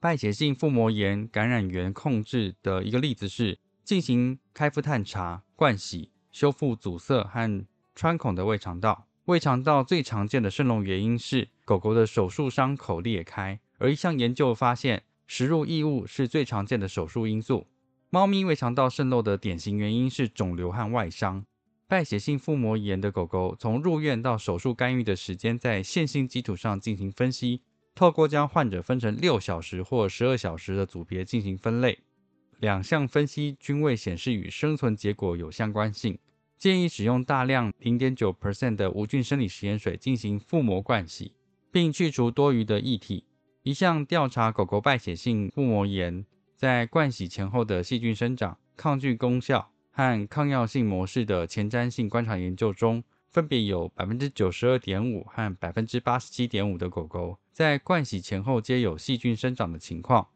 [0.00, 9.06] 败血性腹膜炎感染源控制的一个例子是进行开腹探查、灌洗、修复阻塞和穿孔的胃肠道。
[9.26, 17.66] 胃肠道最常见的渗漏原因是狗狗的手术伤口裂开，而一项研究发现，食入异物是最常见的手术因素。
[18.10, 21.44] 猫咪胃肠道渗漏的典型原因是肿瘤和外伤。
[21.88, 27.60] 败血性腹膜炎的狗狗从入院到手术干预的时间，在线性基础上进行分析。
[27.94, 31.98] 透过将患者分成六小时或十二小时的组别进行分类，
[32.58, 36.18] 两项分析均未显示与生存结果有相关性。
[36.58, 41.32] 建议使用大量零点九 percent 的无菌生理食盐水进行腹膜灌洗，
[41.70, 43.24] 并去除多余的液体。
[43.66, 49.72] 一项调查狗狗败血性腹膜炎在灌洗前后的细菌生长、抗菌功效。
[49.90, 53.02] 和抗药性模式的前瞻性观察研究中，
[53.32, 60.28] 分别有百分之九十二点五和百分之八十七点五的狗狗在灌洗前后皆有细菌生长的情况。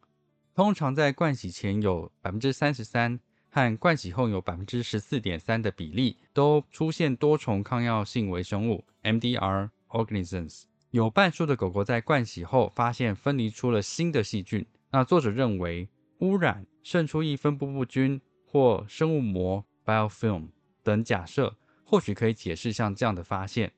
[0.53, 10.70] 通常在灌洗前有百分之三十三和灌洗后有百分之十四点三的比例都出现多重抗药性微生物 （MDR organisms）。
[10.91, 14.67] 有半数的狗狗在灌洗后发现分离出了新的细菌。
[14.91, 15.89] 那作者认为
[16.19, 18.21] 污染、渗出液分布不均。
[18.53, 20.49] 或生物膜 （biofilm）
[20.83, 23.71] 等假设，或许可以解释像这样的发现。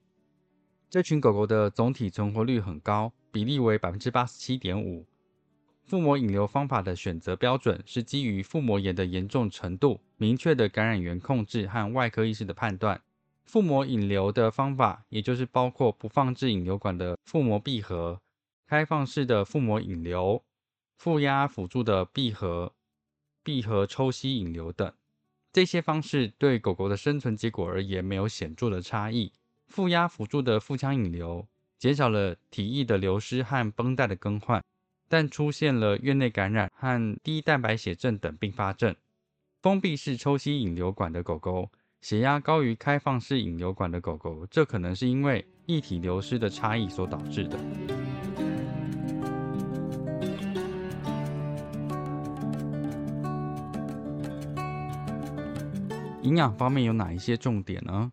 [0.88, 5.06] 这群狗狗的总体存活率很高，比例为百分之八十七点五。
[5.84, 12.98] 腹膜引流方法的选择标准是基于腹膜炎的严重程度、明确的感染源控制和外科医师的判断。
[13.44, 18.20] 腹膜引流的方法，也就是包括不放置引流管的腹膜闭合、
[18.66, 20.42] 开放式的腹膜引流、
[20.96, 22.72] 负压辅助的闭合。
[23.44, 24.92] 闭合抽吸引流等
[25.52, 29.32] 这些方式对狗狗的生存结果而言没有显著的差异。
[29.66, 34.62] 负压辅助的腹腔引流减少了体液的流失和绷带的更换，
[35.08, 38.94] 但出现了院内感染和低蛋白血症等并发症。
[39.60, 41.70] 封闭式抽吸引流管的狗狗
[42.02, 47.56] 血压高于开放式引流管的狗狗，这可能是因为液体流失的差异所导致的。
[56.22, 58.10] 营养方面有哪一些重点呢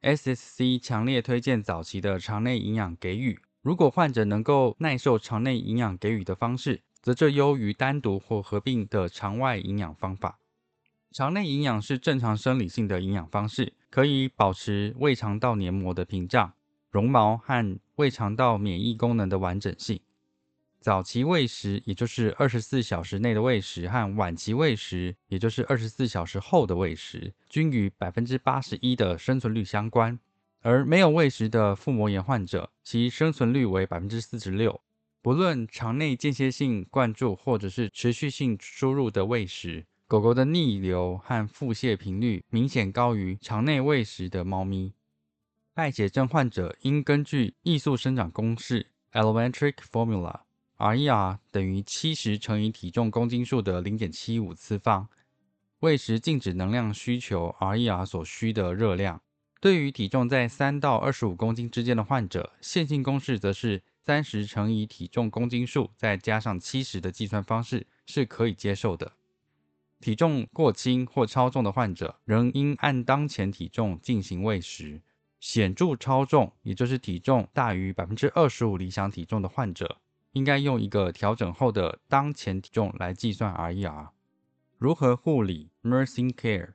[0.00, 3.38] ？SSC 强烈推荐早期的肠内营养给予。
[3.60, 10.38] 如果患者能够耐受肠内营养给予的方式，则这优于单独或合并的肠外营养方法。
[11.12, 16.52] 肠内营养是正常生理性的营养方式，可以保持胃肠道黏膜的屏障、
[16.88, 20.00] 绒毛和胃肠道免疫功能的完整性。
[20.80, 30.16] 早期喂食，也就是二十四小时内的喂食，和晚期喂食，也就是二十四小时后的喂食，均与百分之八十一的生存率相关。
[30.62, 34.80] 而没有喂食的腹膜炎患者，其生存率为百分之四十六。
[35.20, 44.92] 不论肠内间歇性灌注或者是持续性输入的喂食，狗狗的逆流和腹泻频率明显高于肠内喂食的猫咪。
[45.72, 50.40] 败血症患者应根据艺术生长公式 （Allometric Formula）。
[50.78, 55.06] RER 等于七十乘以体重公斤数的零点七五次方，
[55.78, 59.22] 喂食静止能量需求 RER 所需的热量。
[59.60, 69.12] 对于体重在三到二十五公斤之间的患者，线性公式则是三十乘以体重公斤数再加上七十的计算方式是可以接受的。
[70.00, 75.02] 体重过轻或超重的患者仍应按当前体重进行喂食。
[75.38, 79.98] 显著超重，也就是体重大于百分之二十五理想体重的患者。
[80.32, 84.10] 应该用一个调整后的当前体重来计算 RER。
[84.78, 86.74] 如何护理 Nursing Care？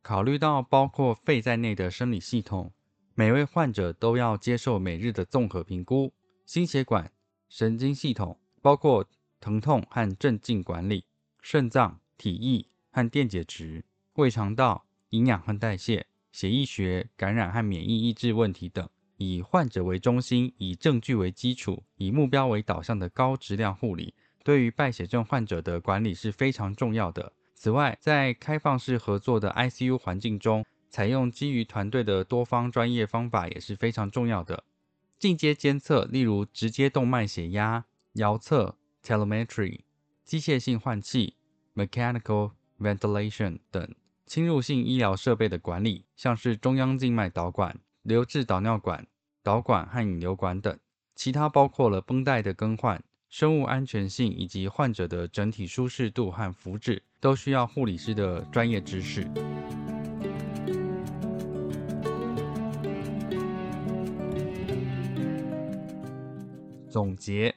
[0.00, 2.72] 考虑到包括肺在内的生理系统，
[3.14, 6.12] 每位患者都要接受每日的综合评估。
[6.46, 7.12] 心血管、
[7.48, 9.06] 神经系统，包括
[9.40, 11.04] 疼痛和镇静管理、
[11.40, 13.84] 肾脏、体液和电解质、
[14.14, 18.88] 胃肠道、营养和代谢、血液学、感染和免疫抑制问题等。
[19.16, 24.12] 以患者为中心，以证据为基础，以目标为导向的高质量护理，
[24.42, 27.32] 对于败血症患者的管理是非常重要的。
[27.54, 34.64] 此外，在开放式合作的 ICU 环境中，采用基于团队的多方专业方法也是非常重要的。
[35.16, 39.80] 进阶监测，例如直接动脉血压、遥测 （telemetry）、
[40.24, 41.36] 机械性换气
[41.74, 43.94] （mechanical （ventilation） 等
[44.26, 49.06] 侵入性医疗设备的管理，像是中央静脉导管、流质导尿管、
[49.42, 50.78] 导管和引流管等。
[51.14, 59.24] 其他包括了绷带的更换、生物安全性以及患者的整体舒适度和福祉，都需要护理师的专业知识。
[66.88, 67.54] 总结：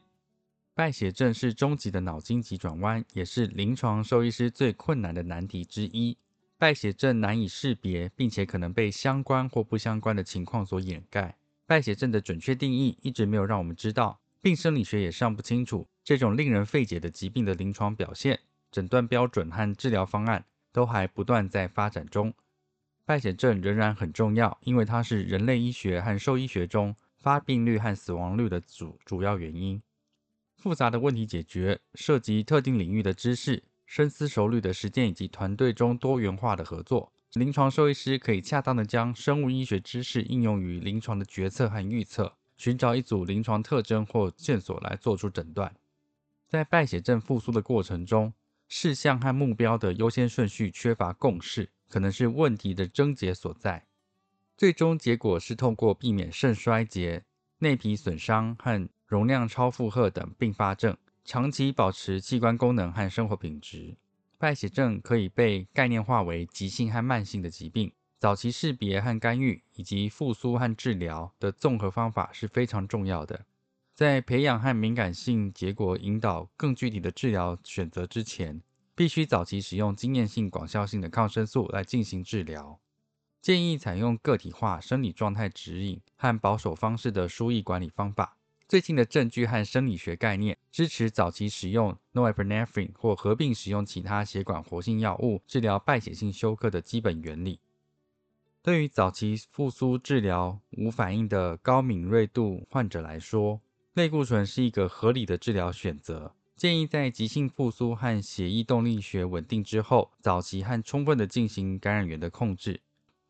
[0.78, 6.16] 败血症是终极的脑筋急转弯，也是临床兽医师最困难的难题之一。
[6.56, 11.36] 败血症难以识别，并且可能被相关或不相关的情况所掩盖。
[11.66, 18.40] 败血症的准确定义一直没有让我们知道，病生理学也尚不清楚这种令人费解的疾病的临床表现、
[18.72, 22.32] 诊断标准和治疗方案都还不断在发展中。
[23.04, 29.82] 败血症仍然很重要，因为它是人类医学和兽医学中发病率和死亡率的主主要原因。
[30.58, 37.14] 复杂的问题解决涉及特定领域的知识、深思熟虑的实践以及团队中多元化的合作。
[37.34, 45.76] 临床兽医师可以恰当的将生物医学知识应用于临床的决策和预测，寻找一组临床特征或线索来做出诊断。
[46.48, 48.34] 在败血症复苏的过程中，
[48.68, 53.86] 事项和目标的优先顺序缺乏共识，可能是问题的症结所在。
[54.58, 57.24] 最终结果是通过避免肾衰竭、
[57.60, 63.96] 内皮损伤和容量超负荷等并发症，长期保持器官功能和生活品质。
[64.38, 73.46] 败血症可以被概念化为急性和慢性的疾病，早期识别和干预，以及复苏和治疗的综合方法是非常重要的。
[73.96, 78.62] 在培养和敏感性结果引导更具体的治疗选择之前，
[78.94, 82.78] 必须早期使用经验性广效性的抗生素来进行治疗。
[83.42, 88.37] 建议采用个体化生理状态指引和保守方式的输液管理方法。
[88.68, 97.62] 最近的证据和生理学概念支持早期使用 norepinephrine 或合并使用其他血管活性药物治疗败血性休克的基本原理。
[98.62, 103.62] 对于早期复苏治疗无反应的高敏锐度患者来说，
[103.94, 106.36] 类固醇是一个合理的治疗选择。
[106.58, 112.82] 建议在急性复苏和血液动力学稳定之后，早期和充分的进行感染源的控制。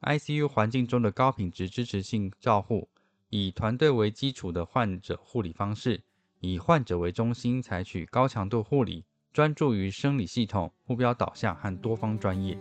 [0.01, 2.89] ICU 环境中的高品质支持性照护。
[3.29, 6.01] 以团队为基础的患者护理方式，
[6.39, 9.03] 以患者为中心，采取高强度护理，
[9.33, 12.57] 专注于生理系统、目标导向和多方专业。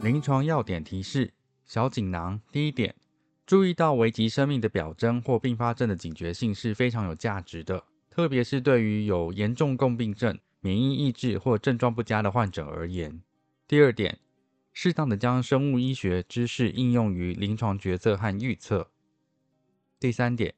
[0.00, 1.32] 临床要点提示：
[1.64, 2.40] 小锦囊。
[2.52, 2.94] 第一点，
[3.44, 10.38] 注意到危及生命的表征或并发症的警觉性是非常有价值的，特别是对于有严重共病症。
[10.64, 13.22] 免疫抑制或症状不佳的患者而言，
[13.68, 14.18] 第二点，
[14.72, 18.90] 适当的将生物医学知识应用于临床决策和预测。
[20.00, 20.54] 第三点，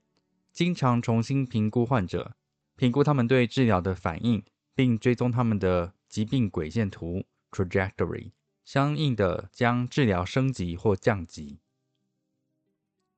[0.52, 2.36] 经常重新评估患者，
[2.76, 4.44] 评估他们对治疗的反应，
[4.76, 8.30] 并追踪他们的疾病轨线图 （trajectory），
[8.64, 11.58] 相应的将治疗升级或降级。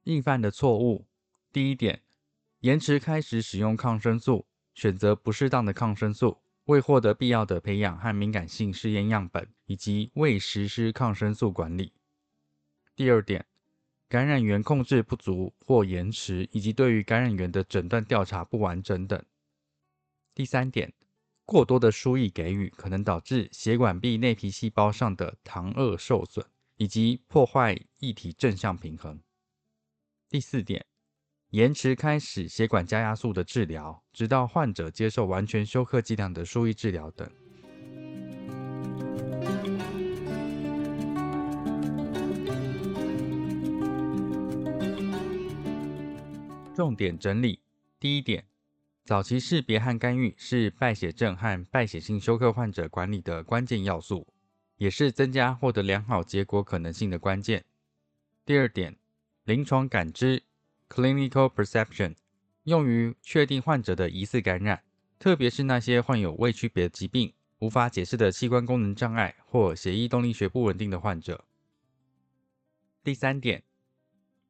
[0.05, 1.05] 易犯的错误：
[1.53, 2.01] 第一点，
[2.61, 6.39] 延迟开始使用抗生素，选择不适当的抗生素。
[6.69, 11.95] 未获得必要的培养和敏感性试验样本，以及未实施抗生素管理。
[12.95, 13.47] 第二点，
[14.07, 19.25] 感染源控制不足或延迟，以及对于感染源的诊断调查不完整等。
[20.35, 20.93] 第三点，
[21.47, 26.45] 过多的输液给予可能导致血管壁内皮细胞上的糖锷受损，
[26.77, 29.19] 以及破坏液体正向平衡。
[30.29, 30.88] 第四点。
[31.51, 37.27] 延迟开始血管加压素的治疗，直到患者接受完全休克剂量的输液治疗等。
[46.77, 47.61] 重点整理：
[47.99, 48.45] 第一点，
[49.07, 54.27] 早期识别和干预是败血症和败血性休克患者管理的关键要素，
[54.77, 57.65] 也是增加获得良好结果可能性的关键。
[58.45, 58.99] 第二点，
[59.45, 60.43] 临床感知。
[60.89, 62.17] Clinical perception
[62.65, 64.83] 用于确定患者的疑似感染，
[65.19, 71.45] 特别是那些患有未区别疾病、无法解释的器官功能障碍或血液动力学不稳定的患者。
[73.05, 73.63] 第三点，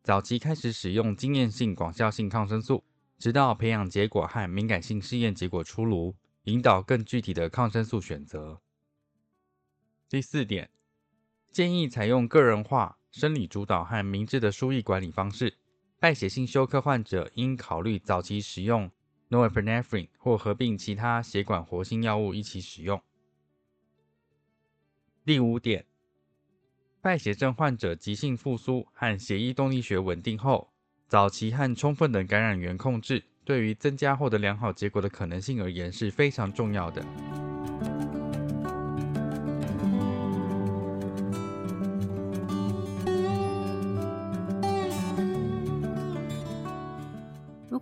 [0.03, 2.83] 早期开始使用经验性广效性抗生素，
[3.19, 8.61] 直到培养结果和敏感性试验结果出炉，引导更具体的抗生素选择。
[10.09, 10.71] 第四点，
[11.53, 15.59] 建议采用个人化、生理主导和明智的输液管理方式。
[16.01, 18.89] 败血性休克患者应考虑早期使用
[19.31, 23.03] norepinephrine 或合并其他血管活性药物一起使用。
[25.25, 25.85] 第五点，
[27.01, 30.71] 败血症患者急性复苏和血液动力学稳定后，
[31.09, 37.48] 早期和充分的感染源控制，对于增加获得良好结果的可能性而言是非常重要的。